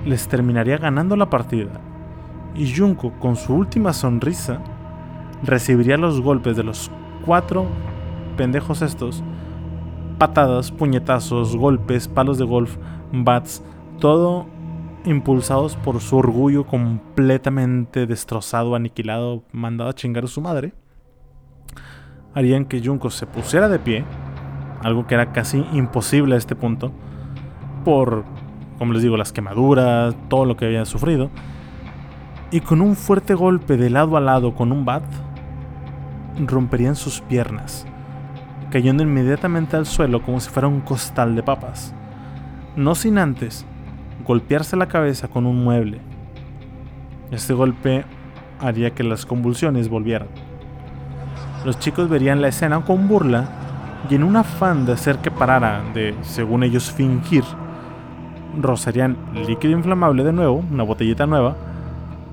[0.06, 1.82] les terminaría ganando la partida.
[2.56, 4.62] Y Junko, con su última sonrisa,
[5.44, 6.90] recibiría los golpes de los
[7.26, 7.66] cuatro
[8.38, 9.22] pendejos estos,
[10.18, 12.78] patadas, puñetazos, golpes, palos de golf,
[13.12, 13.64] bats,
[14.00, 14.48] todo
[15.06, 20.74] impulsados por su orgullo completamente destrozado, aniquilado, mandado a chingar a su madre,
[22.34, 24.04] harían que Junko se pusiera de pie,
[24.82, 26.92] algo que era casi imposible a este punto,
[27.84, 28.26] por,
[28.78, 31.30] como les digo, las quemaduras, todo lo que había sufrido,
[32.52, 35.04] y con un fuerte golpe de lado a lado con un bat,
[36.38, 37.88] romperían sus piernas,
[38.76, 41.96] cayendo inmediatamente al suelo como si fuera un costal de papas,
[42.76, 43.66] no sin antes
[44.28, 46.02] golpearse la cabeza con un mueble.
[47.32, 48.04] Este golpe
[48.60, 50.28] haría que las convulsiones volvieran.
[51.64, 53.48] Los chicos verían la escena con burla
[54.10, 57.46] y en un afán de hacer que parara de, según ellos, fingir,
[58.60, 59.16] rozarían
[59.48, 61.56] líquido inflamable de nuevo, una botellita nueva,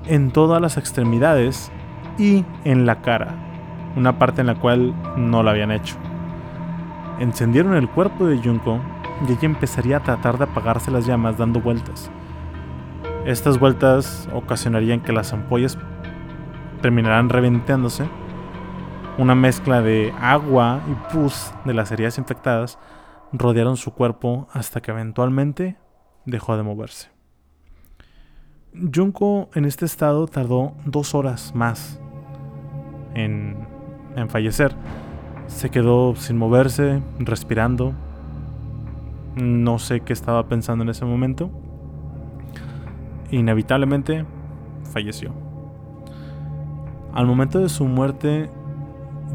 [0.07, 1.71] en todas las extremidades
[2.17, 3.33] y en la cara,
[3.95, 5.95] una parte en la cual no lo habían hecho.
[7.19, 8.79] Encendieron el cuerpo de Junko
[9.27, 12.09] y ella empezaría a tratar de apagarse las llamas dando vueltas.
[13.25, 15.77] Estas vueltas ocasionarían que las ampollas
[16.81, 18.07] terminaran reventándose.
[19.17, 22.79] Una mezcla de agua y pus de las heridas infectadas
[23.31, 25.77] rodearon su cuerpo hasta que eventualmente
[26.25, 27.09] dejó de moverse.
[28.93, 32.01] Junko en este estado tardó dos horas más
[33.13, 33.73] en
[34.15, 34.75] en fallecer.
[35.47, 37.93] Se quedó sin moverse, respirando.
[39.35, 41.49] No sé qué estaba pensando en ese momento.
[43.31, 44.25] Inevitablemente
[44.91, 45.31] falleció.
[47.13, 48.49] Al momento de su muerte,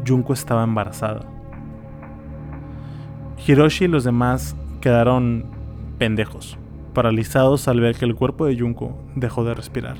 [0.07, 1.25] Junko estaba embarazada.
[3.45, 5.45] Hiroshi y los demás quedaron
[5.97, 6.57] pendejos,
[6.93, 9.95] paralizados al ver que el cuerpo de Junko dejó de respirar.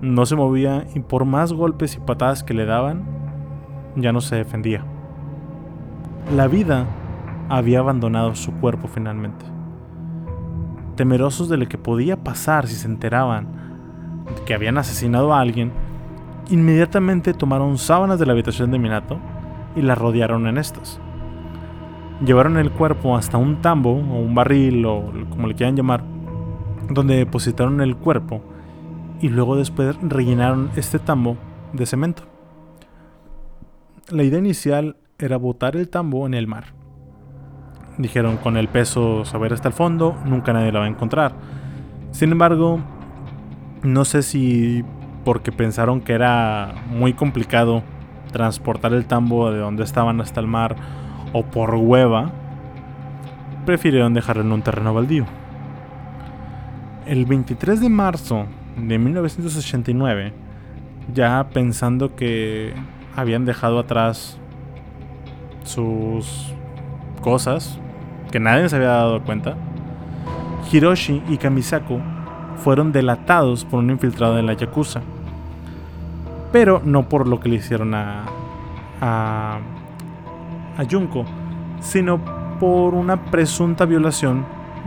[0.00, 3.04] No se movía y por más golpes y patadas que le daban,
[3.96, 4.84] ya no se defendía.
[6.34, 6.86] La vida
[7.48, 9.44] había abandonado su cuerpo finalmente.
[10.96, 13.46] Temerosos de lo que podía pasar si se enteraban
[14.46, 15.72] que habían asesinado a alguien,
[16.48, 19.18] inmediatamente tomaron sábanas de la habitación de Minato
[19.76, 21.00] y la rodearon en estas.
[22.24, 26.04] Llevaron el cuerpo hasta un tambo o un barril o como le quieran llamar,
[26.88, 28.40] donde depositaron el cuerpo
[29.20, 31.36] y luego después rellenaron este tambo
[31.72, 32.33] de cemento.
[34.10, 36.74] La idea inicial era botar el tambo en el mar.
[37.96, 41.32] Dijeron con el peso saber hasta el fondo, nunca nadie la va a encontrar.
[42.10, 42.80] Sin embargo,
[43.82, 44.84] no sé si
[45.24, 47.82] porque pensaron que era muy complicado
[48.30, 50.76] transportar el tambo de donde estaban hasta el mar
[51.32, 52.30] o por hueva,
[53.64, 55.24] prefirieron dejarlo en un terreno baldío.
[57.06, 58.44] El 23 de marzo
[58.76, 60.32] de 1989,
[61.14, 62.74] ya pensando que
[63.16, 64.38] habían dejado atrás
[65.64, 66.52] sus
[67.20, 67.78] cosas,
[68.30, 69.56] que nadie se había dado cuenta,
[70.70, 72.00] Hiroshi y Kamisaku
[72.56, 75.02] fueron delatados por un infiltrado de la Yakuza.
[76.52, 78.24] Pero no por lo que le hicieron a,
[79.00, 79.58] a,
[80.78, 81.24] a Junko,
[81.80, 82.20] sino
[82.58, 84.44] por una presunta violación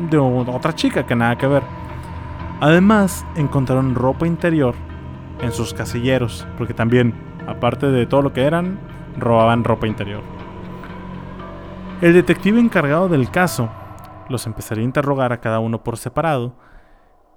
[0.10, 1.64] de otra chica que nada que ver.
[2.60, 4.74] Además, encontraron ropa interior
[5.42, 7.14] en sus casilleros, porque también,
[7.48, 8.78] aparte de todo lo que eran,
[9.18, 10.22] robaban ropa interior.
[12.02, 13.70] El detective encargado del caso
[14.30, 16.54] los empezaría a interrogar a cada uno por separado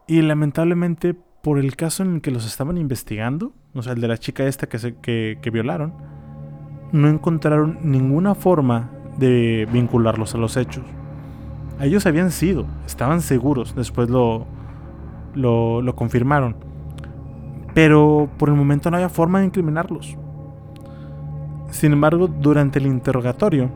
[0.06, 4.08] y lamentablemente por el caso en el que los estaban investigando, o sea, el de
[4.08, 5.94] la chica esta que, se, que, violaron,
[6.92, 10.84] no encontraron ninguna forma de vincularlos a los hechos.
[11.80, 14.46] Ellos habían sido, estaban seguros, después lo,
[15.34, 16.56] lo, lo confirmaron.
[17.74, 20.16] Pero por el momento no había forma de incriminarlos.
[21.70, 23.70] Sin embargo, durante el interrogatorio,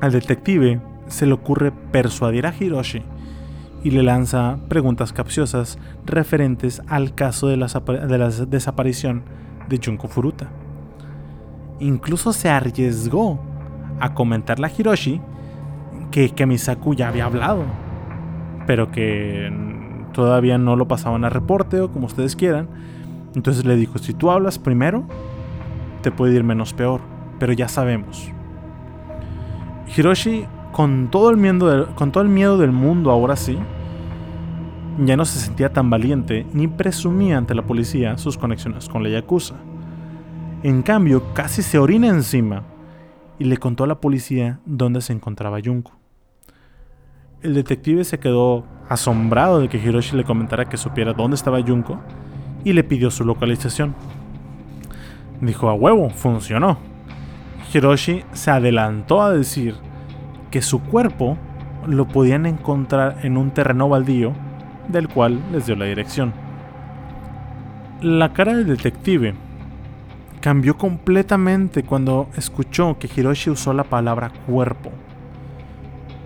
[0.00, 3.02] al detective se le ocurre persuadir a Hiroshi
[3.84, 9.22] y le lanza preguntas capciosas referentes al caso de la, desaparición
[9.68, 10.48] de Junko Furuta.
[11.80, 13.40] Incluso se arriesgó
[14.00, 15.20] a comentarle a Hiroshi
[16.10, 17.64] que Kemisaku ya había hablado,
[18.66, 19.52] pero que
[20.12, 22.68] todavía no lo pasaban a reporte o como ustedes quieran.
[23.34, 25.04] Entonces le dijo, si tú hablas primero,
[26.02, 27.00] te puede ir menos peor,
[27.38, 28.30] pero ya sabemos.
[29.96, 33.58] Hiroshi, con todo, el miedo con todo el miedo del mundo ahora sí,
[34.98, 39.08] ya no se sentía tan valiente ni presumía ante la policía sus conexiones con la
[39.08, 39.54] Yakuza.
[40.62, 42.62] En cambio, casi se orina encima
[43.38, 45.92] y le contó a la policía dónde se encontraba Junko.
[47.42, 51.98] El detective se quedó asombrado de que Hiroshi le comentara que supiera dónde estaba Junko
[52.64, 53.94] y le pidió su localización.
[55.40, 56.78] Dijo a huevo, funcionó.
[57.72, 59.74] Hiroshi se adelantó a decir
[60.50, 61.36] que su cuerpo
[61.86, 64.32] lo podían encontrar en un terreno baldío
[64.88, 66.32] del cual les dio la dirección.
[68.00, 69.34] La cara del detective
[70.40, 74.90] cambió completamente cuando escuchó que Hiroshi usó la palabra cuerpo.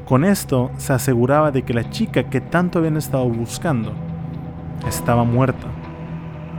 [0.07, 3.93] Con esto se aseguraba de que la chica que tanto habían estado buscando
[4.89, 5.67] estaba muerta.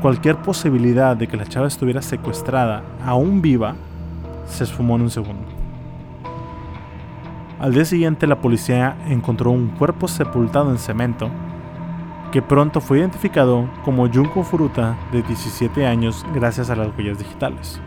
[0.07, 3.75] Cualquier posibilidad de que la chava estuviera secuestrada, aún viva,
[4.45, 5.43] se esfumó en un segundo.
[7.59, 11.29] Al día siguiente la policía encontró un cuerpo sepultado en cemento
[12.31, 17.81] que pronto fue identificado como Junko Furuta de 17 años gracias a las huellas digitales.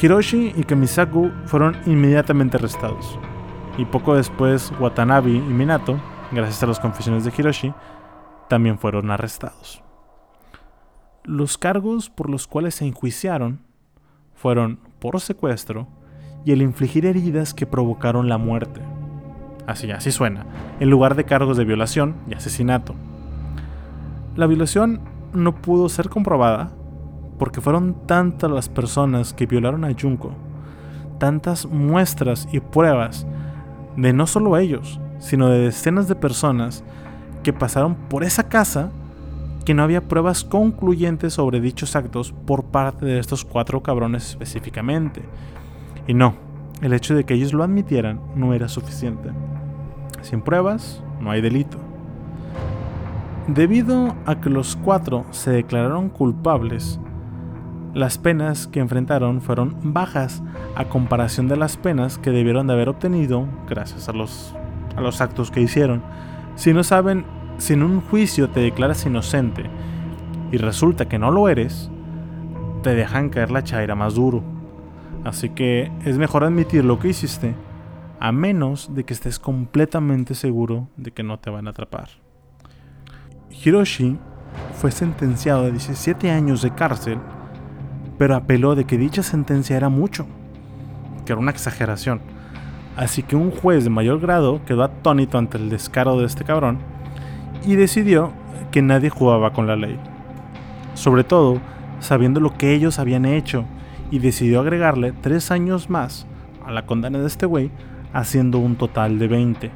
[0.00, 3.18] Hiroshi y Kamisaku fueron inmediatamente arrestados
[3.76, 5.98] y poco después Watanabe y Minato,
[6.32, 7.74] gracias a las confesiones de Hiroshi,
[8.48, 9.82] también fueron arrestados.
[11.26, 13.58] Los cargos por los cuales se enjuiciaron
[14.36, 15.88] fueron por secuestro
[16.44, 18.80] y el infligir heridas que provocaron la muerte.
[19.66, 20.46] Así, así suena,
[20.78, 22.94] en lugar de cargos de violación y asesinato.
[24.36, 25.00] La violación
[25.32, 26.70] no pudo ser comprobada
[27.40, 30.30] porque fueron tantas las personas que violaron a Junko,
[31.18, 33.26] tantas muestras y pruebas
[33.96, 36.84] de no solo ellos, sino de decenas de personas
[37.42, 38.92] que pasaron por esa casa
[39.66, 45.22] que no había pruebas concluyentes sobre dichos actos por parte de estos cuatro cabrones específicamente.
[46.06, 46.36] Y no,
[46.82, 49.30] el hecho de que ellos lo admitieran no era suficiente.
[50.22, 51.78] Sin pruebas, no hay delito.
[53.48, 57.00] Debido a que los cuatro se declararon culpables,
[57.92, 60.44] las penas que enfrentaron fueron bajas
[60.76, 64.54] a comparación de las penas que debieron de haber obtenido gracias a los,
[64.94, 66.04] a los actos que hicieron.
[66.54, 67.24] Si no saben
[67.58, 69.64] si en un juicio te declaras inocente
[70.52, 71.90] y resulta que no lo eres,
[72.82, 74.42] te dejan caer la chaira más duro.
[75.24, 77.54] Así que es mejor admitir lo que hiciste,
[78.20, 82.08] a menos de que estés completamente seguro de que no te van a atrapar.
[83.50, 84.18] Hiroshi
[84.74, 87.18] fue sentenciado a 17 años de cárcel,
[88.18, 90.26] pero apeló de que dicha sentencia era mucho,
[91.24, 92.20] que era una exageración.
[92.96, 96.95] Así que un juez de mayor grado quedó atónito ante el descaro de este cabrón
[97.64, 98.32] y decidió
[98.70, 99.98] que nadie jugaba con la ley.
[100.94, 101.60] Sobre todo,
[102.00, 103.64] sabiendo lo que ellos habían hecho,
[104.10, 106.26] y decidió agregarle tres años más
[106.64, 107.70] a la condena de este güey,
[108.12, 109.70] haciendo un total de 20.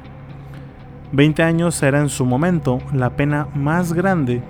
[1.11, 4.41] 20 años era en su momento la pena más grande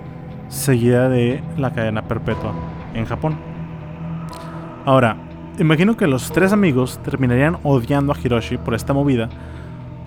[0.48, 2.52] seguida de la cadena perpetua
[2.94, 3.36] en Japón.
[4.84, 5.16] Ahora,
[5.58, 9.28] imagino que los tres amigos terminarían odiando a Hiroshi por esta movida,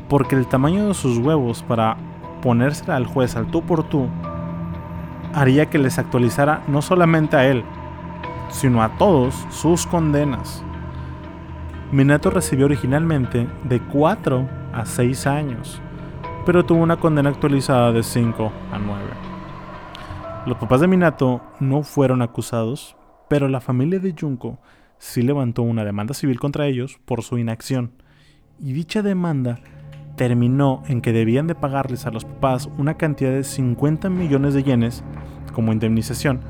[0.07, 1.97] porque el tamaño de sus huevos para
[2.45, 4.07] ponérsela al juez al tú por tú
[5.33, 7.63] haría que les actualizara no solamente a él,
[8.49, 10.63] sino a todos sus condenas.
[11.91, 15.81] Minato recibió originalmente de 4 a 6 años,
[16.45, 19.01] pero tuvo una condena actualizada de 5 a 9.
[20.45, 22.95] Los papás de Minato no fueron acusados,
[23.27, 24.59] pero la familia de Junko
[24.99, 27.91] sí levantó una demanda civil contra ellos por su inacción,
[28.59, 29.59] y dicha demanda
[30.15, 34.63] terminó en que debían de pagarles a los papás una cantidad de 50 millones de
[34.63, 35.03] yenes
[35.53, 36.41] como indemnización,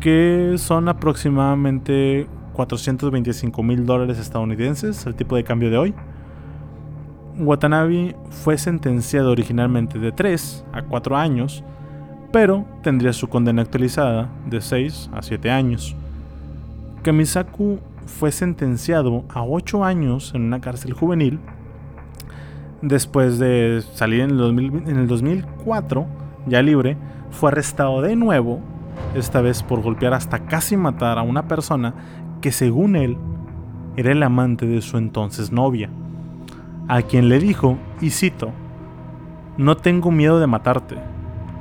[0.00, 5.94] que son aproximadamente 425 mil dólares estadounidenses, el tipo de cambio de hoy.
[7.38, 11.62] Watanabe fue sentenciado originalmente de 3 a 4 años,
[12.32, 15.94] pero tendría su condena actualizada de 6 a 7 años.
[17.02, 21.40] Kamisaku fue sentenciado a 8 años en una cárcel juvenil
[22.88, 26.06] después de salir en el, en el 2004,
[26.46, 26.96] ya libre,
[27.30, 28.60] fue arrestado de nuevo,
[29.14, 31.94] esta vez por golpear hasta casi matar a una persona
[32.40, 33.16] que según él
[33.96, 35.90] era el amante de su entonces novia,
[36.88, 38.52] a quien le dijo, y cito,
[39.56, 40.96] no tengo miedo de matarte,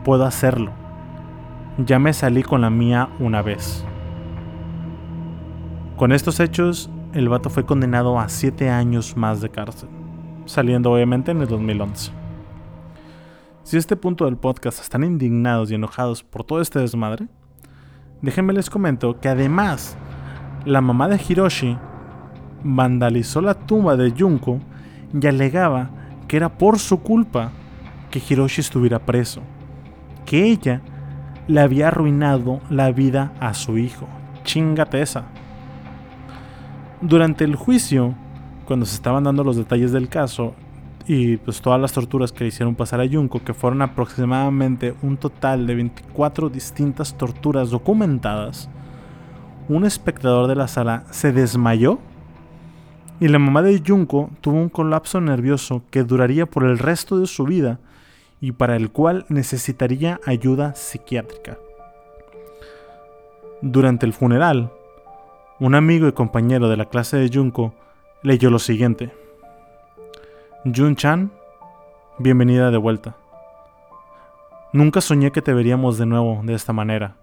[0.03, 0.71] puedo hacerlo.
[1.77, 3.85] Ya me salí con la mía una vez.
[5.97, 9.89] Con estos hechos, el vato fue condenado a 7 años más de cárcel,
[10.45, 12.11] saliendo obviamente en el 2011.
[13.63, 17.27] Si a este punto del podcast están indignados y enojados por todo este desmadre,
[18.21, 19.97] déjenme les comento que además
[20.65, 21.77] la mamá de Hiroshi
[22.63, 24.59] vandalizó la tumba de Junko
[25.19, 25.89] y alegaba
[26.27, 27.51] que era por su culpa
[28.11, 29.41] que Hiroshi estuviera preso
[30.25, 30.81] que ella
[31.47, 34.07] le había arruinado la vida a su hijo.
[34.43, 35.25] Chingate esa.
[37.01, 38.15] Durante el juicio,
[38.65, 40.53] cuando se estaban dando los detalles del caso
[41.07, 45.17] y pues todas las torturas que le hicieron pasar a Junko, que fueron aproximadamente un
[45.17, 48.69] total de 24 distintas torturas documentadas,
[49.69, 51.99] un espectador de la sala se desmayó
[53.19, 57.27] y la mamá de Junko tuvo un colapso nervioso que duraría por el resto de
[57.27, 57.79] su vida
[58.41, 61.57] y para el cual necesitaría ayuda psiquiátrica.
[63.61, 64.71] Durante el funeral,
[65.59, 67.73] un amigo y compañero de la clase de Junko
[68.25, 69.13] leyó lo siguiente.
[70.65, 71.31] Jun-chan,
[72.17, 73.15] bienvenida de vuelta.
[74.73, 77.17] Nunca soñé que te veríamos de nuevo de esta manera.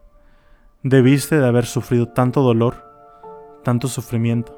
[0.85, 2.77] Debiste de haber sufrido tanto dolor,
[3.65, 4.57] tanto sufrimiento.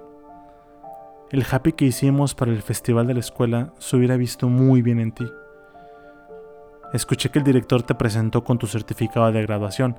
[1.30, 5.00] El happy que hicimos para el festival de la escuela se hubiera visto muy bien
[5.00, 5.26] en ti.
[6.92, 9.96] Escuché que el director te presentó con tu certificado de graduación,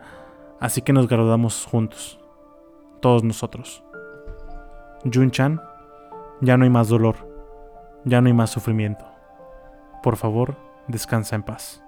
[0.60, 2.20] así que nos graduamos juntos.
[3.02, 3.84] Todos nosotros.
[5.12, 5.60] Jun-chan,
[6.42, 7.16] ya no hay más dolor,
[8.04, 9.06] ya no hay más sufrimiento.
[10.04, 10.56] Por favor,
[10.88, 11.84] descansa en paz.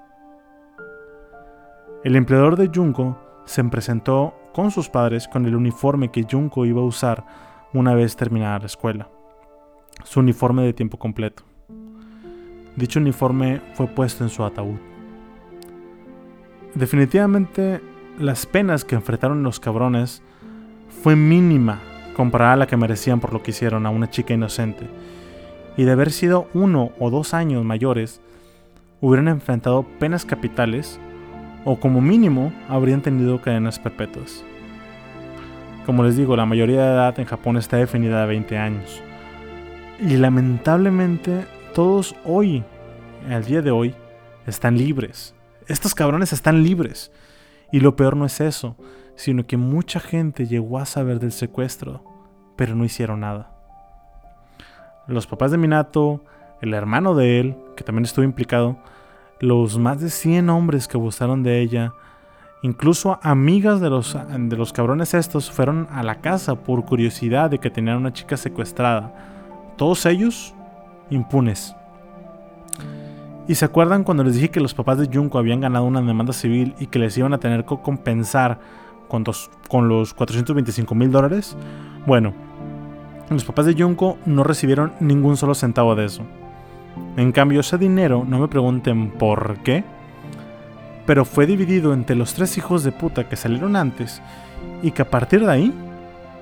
[2.04, 6.82] El empleador de Junko se presentó con sus padres con el uniforme que Junko iba
[6.82, 7.26] a usar
[7.74, 9.10] una vez terminada la escuela.
[10.04, 11.44] Su uniforme de tiempo completo.
[12.76, 14.78] Dicho uniforme fue puesto en su ataúd.
[16.76, 17.82] Definitivamente
[18.20, 20.22] las penas que enfrentaron los cabrones
[21.02, 21.80] fue mínima
[22.18, 24.86] comparada a la que merecían por lo que hicieron a una chica inocente.
[25.78, 28.20] Y de haber sido uno o dos años mayores,
[29.00, 31.00] hubieran enfrentado penas capitales
[31.64, 34.44] o como mínimo habrían tenido cadenas perpetuas.
[35.86, 39.02] Como les digo, la mayoría de edad en Japón está definida a 20 años.
[40.02, 42.66] Y lamentablemente todos hoy,
[43.30, 43.96] al día de hoy,
[44.46, 45.34] están libres
[45.68, 47.12] estos cabrones están libres.
[47.72, 48.78] Y lo peor no es eso,
[49.18, 52.04] sino que mucha gente llegó a saber del secuestro,
[52.56, 53.52] pero no hicieron nada.
[55.08, 56.24] Los papás de Minato,
[56.62, 58.78] el hermano de él, que también estuvo implicado,
[59.40, 61.94] los más de 100 hombres que abusaron de ella,
[62.62, 67.58] incluso amigas de los, de los cabrones estos, fueron a la casa por curiosidad de
[67.58, 69.14] que tenían una chica secuestrada.
[69.78, 70.54] Todos ellos
[71.10, 71.76] impunes.
[73.48, 76.34] ¿Y se acuerdan cuando les dije que los papás de Junko habían ganado una demanda
[76.34, 78.60] civil y que les iban a tener que compensar
[79.08, 79.24] con,
[79.68, 81.56] con los 425 mil dólares?
[82.06, 82.34] Bueno,
[83.30, 86.24] Los papás de Junko no recibieron ningún solo centavo de eso.
[87.18, 89.84] En cambio, ese dinero, no me pregunten por qué,
[91.06, 94.22] pero fue dividido entre los tres hijos de puta que salieron antes
[94.82, 95.74] y que a partir de ahí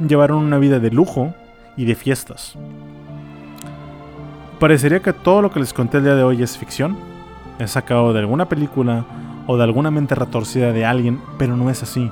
[0.06, 1.34] llevaron una vida de lujo
[1.78, 2.58] y de fiestas.
[4.60, 6.98] Parecería que todo lo que les conté el día de hoy es ficción,
[7.60, 9.06] es sacado de alguna película
[9.48, 12.12] o de alguna mente retorcida de alguien, pero no es así.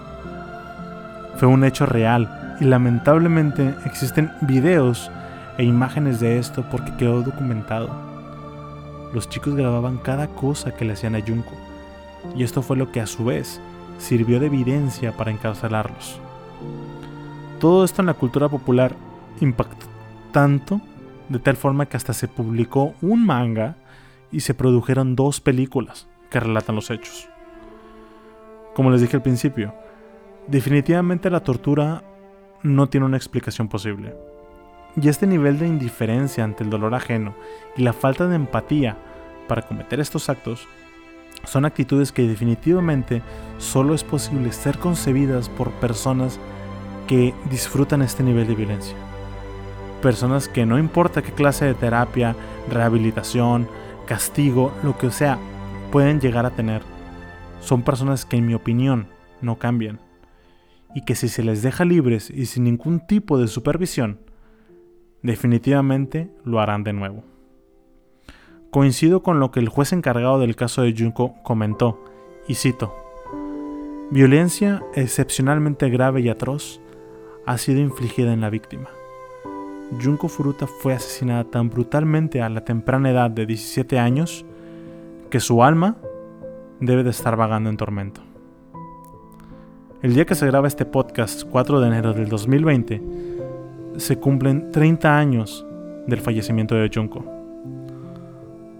[1.37, 5.11] Fue un hecho real y lamentablemente existen videos
[5.57, 7.89] e imágenes de esto porque quedó documentado.
[9.13, 11.53] Los chicos grababan cada cosa que le hacían a Junko
[12.35, 13.59] y esto fue lo que a su vez
[13.97, 16.19] sirvió de evidencia para encarcelarlos.
[17.59, 18.95] Todo esto en la cultura popular
[19.39, 19.85] impactó
[20.31, 20.81] tanto
[21.29, 23.75] de tal forma que hasta se publicó un manga
[24.31, 27.29] y se produjeron dos películas que relatan los hechos.
[28.73, 29.73] Como les dije al principio,
[30.47, 32.03] definitivamente la tortura
[32.63, 34.15] no tiene una explicación posible.
[35.01, 37.33] Y este nivel de indiferencia ante el dolor ajeno
[37.75, 38.97] y la falta de empatía
[39.47, 40.67] para cometer estos actos
[41.45, 43.21] son actitudes que definitivamente
[43.57, 46.39] solo es posible ser concebidas por personas
[47.07, 48.95] que disfrutan este nivel de violencia.
[50.01, 52.35] Personas que no importa qué clase de terapia,
[52.69, 53.67] rehabilitación,
[54.05, 55.37] castigo, lo que sea,
[55.91, 56.81] pueden llegar a tener,
[57.61, 59.07] son personas que en mi opinión
[59.41, 59.99] no cambian.
[60.95, 64.19] Y que si se les deja libres y sin ningún tipo de supervisión,
[65.21, 67.23] definitivamente lo harán de nuevo.
[68.69, 72.03] Coincido con lo que el juez encargado del caso de Junko comentó,
[72.47, 72.93] y cito,
[74.11, 76.79] Violencia excepcionalmente grave y atroz
[77.45, 78.89] ha sido infligida en la víctima.
[80.01, 84.45] Junko Furuta fue asesinada tan brutalmente a la temprana edad de 17 años
[85.29, 85.97] que su alma
[86.79, 88.21] debe de estar vagando en tormento.
[90.03, 93.01] El día que se graba este podcast, 4 de enero del 2020,
[93.97, 95.65] se cumplen 30 años
[96.05, 97.33] del fallecimiento de Junko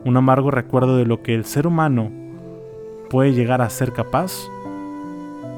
[0.06, 2.12] un amargo recuerdo de lo que el ser humano
[3.10, 4.34] puede llegar a ser capaz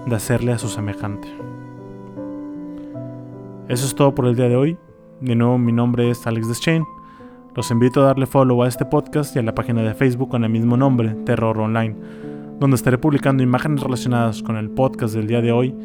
[0.05, 1.28] de hacerle a su semejante.
[3.68, 4.78] Eso es todo por el día de hoy.
[5.22, 6.84] De nuevo, mi nombre es Alex Deschain.
[7.55, 10.43] Los invito a darle follow a este podcast y a la página de Facebook con
[10.43, 11.95] el mismo nombre, Terror Online,
[12.60, 15.76] donde estaré publicando imágenes relacionadas con el podcast del día de hoy.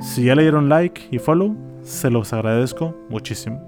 [0.00, 3.60] Si ya le dieron like y follow, se los agradezco muchísimo.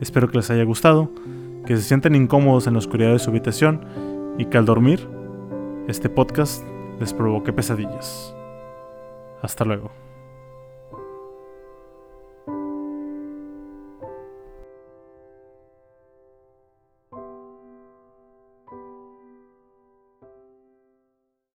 [0.00, 1.10] Espero que les haya gustado
[1.66, 3.84] que se sienten incómodos en la oscuridad de su habitación
[4.38, 5.08] y que al dormir,
[5.88, 6.64] este podcast
[7.00, 8.34] les provoque pesadillas.
[9.42, 10.01] Hasta luego.